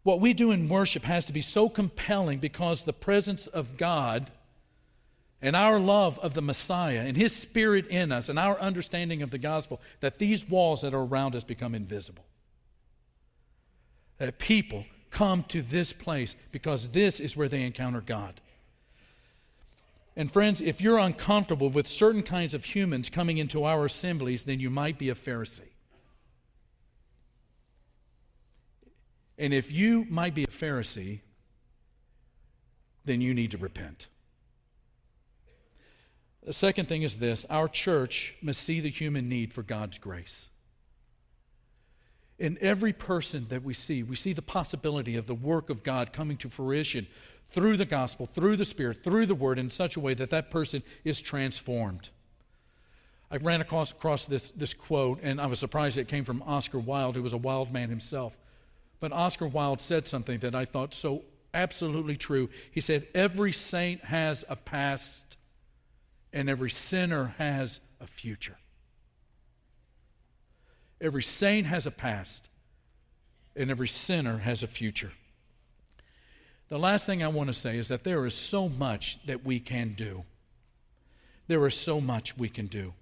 What 0.03 0.21
we 0.21 0.35
do 0.35 0.51
in 0.51 0.69
worship 0.69 1.05
has 1.05 1.25
to 1.27 1.33
be 1.33 1.41
so 1.41 1.69
compelling 1.69 2.41
because 2.41 2.83
the 2.83 2.93
presence 2.93 3.47
of 3.47 3.79
God 3.79 4.31
and 5.45 5.55
our 5.55 5.79
love 5.79 6.19
of 6.21 6.33
the 6.33 6.41
Messiah 6.41 7.05
and 7.07 7.19
His 7.19 7.37
Spirit 7.37 7.89
in 7.89 8.11
us 8.13 8.31
and 8.31 8.39
our 8.39 8.59
understanding 8.59 9.21
of 9.21 9.31
the 9.31 9.37
gospel 9.37 9.79
that 10.01 10.19
these 10.19 10.49
walls 10.49 10.81
that 10.81 10.95
are 10.95 11.05
around 11.05 11.37
us 11.37 11.45
become 11.45 11.75
invisible. 11.75 12.25
That 14.17 14.39
people 14.39 14.87
come 15.11 15.45
to 15.49 15.61
this 15.61 15.93
place 15.93 16.35
because 16.51 16.89
this 16.89 17.21
is 17.21 17.37
where 17.37 17.51
they 17.51 17.63
encounter 17.63 18.01
God. 18.01 18.41
And 20.17 20.33
friends, 20.33 20.63
if 20.63 20.81
you're 20.81 20.97
uncomfortable 20.97 21.69
with 21.69 21.89
certain 21.89 22.23
kinds 22.23 22.55
of 22.55 22.65
humans 22.65 23.11
coming 23.11 23.37
into 23.37 23.65
our 23.65 23.85
assemblies, 23.85 24.45
then 24.45 24.61
you 24.61 24.71
might 24.71 24.99
be 24.99 25.11
a 25.11 25.15
Pharisee. 25.15 25.61
And 29.37 29.53
if 29.53 29.71
you 29.71 30.07
might 30.09 30.35
be 30.35 30.45
a 30.45 30.47
Pharisee, 30.47 31.21
then 33.05 33.21
you 33.21 33.35
need 33.35 33.51
to 33.51 33.59
repent. 33.59 34.07
The 36.45 36.53
second 36.53 36.87
thing 36.87 37.03
is 37.03 37.19
this 37.19 37.47
our 37.49 37.69
church 37.69 38.35
must 38.43 38.61
see 38.61 38.81
the 38.81 38.91
human 38.91 39.29
need 39.29 39.53
for 39.53 39.63
God's 39.63 39.99
grace. 39.99 40.49
In 42.39 42.59
every 42.61 42.93
person 42.93 43.47
that 43.49 43.63
we 43.63 43.75
see, 43.75 44.03
we 44.03 44.17
see 44.17 44.33
the 44.33 44.43
possibility 44.43 45.17
of 45.17 45.27
the 45.27 45.35
work 45.35 45.71
of 45.71 45.85
God 45.85 46.13
coming 46.13 46.37
to 46.39 46.51
fruition 46.51 47.07
through 47.53 47.77
the 47.77 47.85
gospel, 47.85 48.27
through 48.27 48.57
the 48.57 48.65
Spirit, 48.65 49.05
through 49.05 49.27
the 49.27 49.35
Word 49.35 49.59
in 49.59 49.71
such 49.71 49.97
a 49.97 50.01
way 50.01 50.15
that 50.15 50.31
that 50.31 50.51
person 50.51 50.83
is 51.05 51.21
transformed. 51.21 52.11
I 53.31 53.37
ran 53.37 53.61
across, 53.61 53.93
across 53.93 54.25
this, 54.25 54.51
this 54.51 54.75
quote, 54.75 55.21
and 55.23 55.41
I 55.41 55.47
was 55.47 55.61
surprised 55.61 55.97
it 55.97 56.09
came 56.09 56.25
from 56.25 56.43
Oscar 56.43 56.79
Wilde, 56.79 57.15
who 57.15 57.23
was 57.23 57.33
a 57.33 57.39
wild 57.39 57.73
man 57.73 57.89
himself. 57.89 58.37
But 59.01 59.13
Oscar 59.13 59.47
Wilde 59.47 59.81
said 59.81 60.09
something 60.09 60.41
that 60.41 60.55
I 60.55 60.65
thought 60.65 60.93
so 60.93 61.23
absolutely 61.53 62.17
true. 62.17 62.49
He 62.73 62.81
said, 62.81 63.07
Every 63.15 63.53
saint 63.53 64.05
has 64.05 64.45
a 64.49 64.57
past 64.57 65.37
and 66.35 66.51
every 66.51 66.71
sinner 66.71 67.35
has 67.39 67.81
a 68.01 68.07
future. 68.09 68.57
Every 71.01 71.23
saint 71.23 71.67
has 71.69 71.87
a 71.87 71.93
past, 71.93 72.49
and 73.55 73.71
every 73.71 73.87
sinner 73.87 74.39
has 74.39 74.65
a 74.65 74.67
future. 74.67 75.13
The 76.69 76.79
last 76.79 77.07
thing 77.07 77.23
I 77.23 77.29
want 77.29 77.49
to 77.49 77.55
say 77.55 77.79
is 77.79 77.89
that 77.89 78.03
there 78.03 78.27
is 78.27 78.35
so 78.35 78.69
much 78.69 79.19
that 79.27 79.45
we 79.45 79.61
can 79.61 79.95
do. 79.95 80.25
There 81.47 81.65
is 81.69 81.75
so 81.75 82.01
much 82.01 82.37
we 82.37 82.49
can 82.49 82.67
do. 82.67 82.95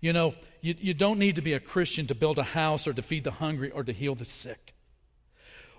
You 0.00 0.12
know, 0.12 0.34
you, 0.60 0.74
you 0.76 0.94
don't 0.94 1.20
need 1.20 1.36
to 1.36 1.42
be 1.42 1.52
a 1.52 1.60
Christian 1.60 2.08
to 2.08 2.16
build 2.16 2.38
a 2.38 2.42
house 2.42 2.88
or 2.88 2.92
to 2.92 3.02
feed 3.02 3.22
the 3.22 3.30
hungry 3.30 3.70
or 3.70 3.84
to 3.84 3.92
heal 3.92 4.16
the 4.16 4.24
sick. 4.24 4.74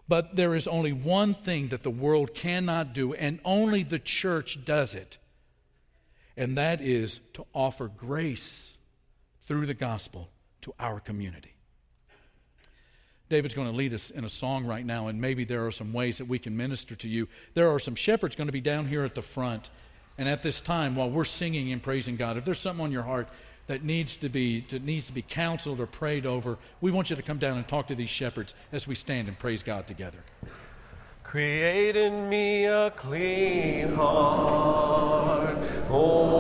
But 0.08 0.38
there 0.38 0.56
is 0.56 0.68
only 0.68 0.94
one 0.94 1.34
thing 1.34 1.70
that 1.70 1.84
the 1.84 1.90
world 1.90 2.34
cannot 2.34 2.94
do, 2.94 3.14
and 3.14 3.40
only 3.44 3.84
the 3.84 4.00
church 4.00 4.64
does 4.64 4.96
it 4.96 5.18
and 6.38 6.58
that 6.58 6.82
is 6.82 7.20
to 7.34 7.46
offer 7.54 7.88
grace 7.88 8.78
through 9.46 9.66
the 9.66 9.74
gospel 9.74 10.30
to 10.62 10.74
our 10.80 11.00
community. 11.00 11.54
David's 13.30 13.54
going 13.54 13.70
to 13.70 13.76
lead 13.76 13.94
us 13.94 14.10
in 14.12 14.26
a 14.26 14.30
song 14.30 14.66
right 14.66 14.86
now, 14.86 15.08
and 15.08 15.20
maybe 15.20 15.44
there 15.44 15.66
are 15.66 15.72
some 15.72 15.92
ways 15.92 16.18
that 16.18 16.26
we 16.26 16.38
can 16.38 16.56
minister 16.56 16.96
to 16.96 17.08
you. 17.08 17.28
There 17.54 17.70
are 17.74 17.80
some 17.80 17.96
shepherds 17.96 18.36
going 18.36 18.48
to 18.48 18.54
be 18.54 18.62
down 18.62 18.88
here 18.88 19.04
at 19.04 19.16
the 19.16 19.22
front. 19.22 19.70
And 20.18 20.30
at 20.30 20.44
this 20.44 20.62
time, 20.62 20.96
while 20.96 21.10
we're 21.10 21.26
singing 21.26 21.72
and 21.72 21.82
praising 21.82 22.16
God, 22.16 22.38
if 22.38 22.46
there's 22.46 22.60
something 22.60 22.84
on 22.84 22.92
your 22.92 23.02
heart 23.02 23.28
that 23.66 23.84
needs 23.84 24.18
to 24.18 24.30
be 24.30 24.66
that 24.70 24.84
needs 24.84 25.08
to 25.08 25.14
be 25.14 25.24
counseled 25.24 25.80
or 25.80 25.88
prayed 25.88 26.26
over, 26.26 26.58
we 26.82 26.92
want 26.92 27.10
you 27.10 27.16
to 27.16 27.22
come 27.22 27.40
down 27.40 27.58
and 27.58 27.68
talk 27.68 27.88
to 27.88 27.96
these 27.96 28.10
shepherds 28.10 28.54
as 28.72 28.88
we 28.88 28.94
stand 28.94 29.28
and 29.28 29.40
praise 29.40 29.64
God 29.64 29.88
together. 29.88 30.20
Create 31.24 31.96
in 31.96 32.30
me 32.30 32.66
a 32.66 32.92
clean 32.92 33.94
heart. 33.94 35.58
Oh. 35.90 36.24